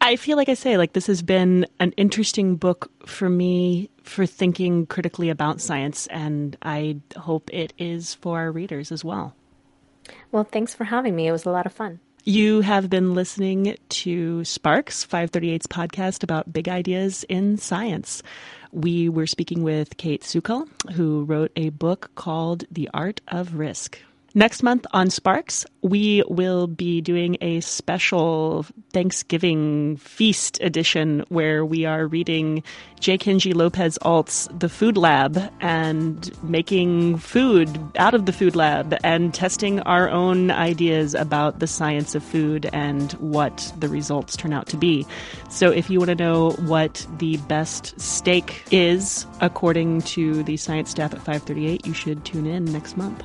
I 0.00 0.16
feel 0.16 0.36
like 0.36 0.48
I 0.48 0.54
say 0.54 0.76
like 0.76 0.92
this 0.92 1.06
has 1.06 1.22
been 1.22 1.66
an 1.78 1.92
interesting 1.92 2.56
book 2.56 2.90
for 3.06 3.28
me 3.28 3.90
for 4.02 4.26
thinking 4.26 4.86
critically 4.86 5.30
about 5.30 5.60
science. 5.60 6.06
And 6.08 6.56
I 6.62 6.98
hope 7.16 7.52
it 7.52 7.72
is 7.78 8.14
for 8.14 8.38
our 8.38 8.50
readers 8.50 8.90
as 8.90 9.04
well. 9.04 9.34
Well 10.32 10.44
thanks 10.44 10.74
for 10.74 10.84
having 10.84 11.14
me 11.16 11.26
it 11.28 11.32
was 11.32 11.46
a 11.46 11.50
lot 11.50 11.66
of 11.66 11.72
fun 11.72 12.00
You 12.24 12.62
have 12.62 12.90
been 12.90 13.14
listening 13.14 13.76
to 14.02 14.44
Sparks 14.44 15.06
538's 15.06 15.68
podcast 15.68 16.24
about 16.24 16.52
big 16.52 16.68
ideas 16.68 17.24
in 17.28 17.56
science. 17.56 18.20
We 18.72 19.08
were 19.08 19.28
speaking 19.28 19.62
with 19.62 19.96
Kayt 19.96 20.22
Sukel, 20.22 20.66
who 20.94 21.22
wrote 21.24 21.52
a 21.54 21.70
book 21.70 22.10
called 22.16 22.64
The 22.68 22.90
Art 22.92 23.20
of 23.28 23.54
Risk. 23.54 24.00
Next 24.36 24.62
month 24.62 24.84
on 24.92 25.08
Sparks, 25.08 25.64
we 25.80 26.22
will 26.28 26.66
be 26.66 27.00
doing 27.00 27.38
a 27.40 27.60
special 27.62 28.66
Thanksgiving 28.92 29.96
feast 29.96 30.60
edition 30.60 31.24
where 31.30 31.64
we 31.64 31.86
are 31.86 32.06
reading 32.06 32.62
J. 33.00 33.16
Kenji 33.16 33.54
Lopez 33.54 33.96
Alt's 34.02 34.46
The 34.52 34.68
Food 34.68 34.98
Lab 34.98 35.50
and 35.62 36.30
making 36.42 37.16
food 37.16 37.80
out 37.96 38.12
of 38.12 38.26
the 38.26 38.32
food 38.34 38.54
lab 38.54 38.94
and 39.02 39.32
testing 39.32 39.80
our 39.80 40.10
own 40.10 40.50
ideas 40.50 41.14
about 41.14 41.60
the 41.60 41.66
science 41.66 42.14
of 42.14 42.22
food 42.22 42.68
and 42.74 43.12
what 43.12 43.72
the 43.78 43.88
results 43.88 44.36
turn 44.36 44.52
out 44.52 44.66
to 44.66 44.76
be. 44.76 45.06
So 45.48 45.70
if 45.70 45.88
you 45.88 45.98
want 45.98 46.10
to 46.10 46.14
know 46.14 46.50
what 46.66 47.06
the 47.16 47.38
best 47.48 47.98
steak 47.98 48.64
is 48.70 49.24
according 49.40 50.02
to 50.02 50.42
the 50.42 50.58
science 50.58 50.90
staff 50.90 51.14
at 51.14 51.20
538, 51.20 51.86
you 51.86 51.94
should 51.94 52.22
tune 52.26 52.44
in 52.44 52.66
next 52.66 52.98
month. 52.98 53.24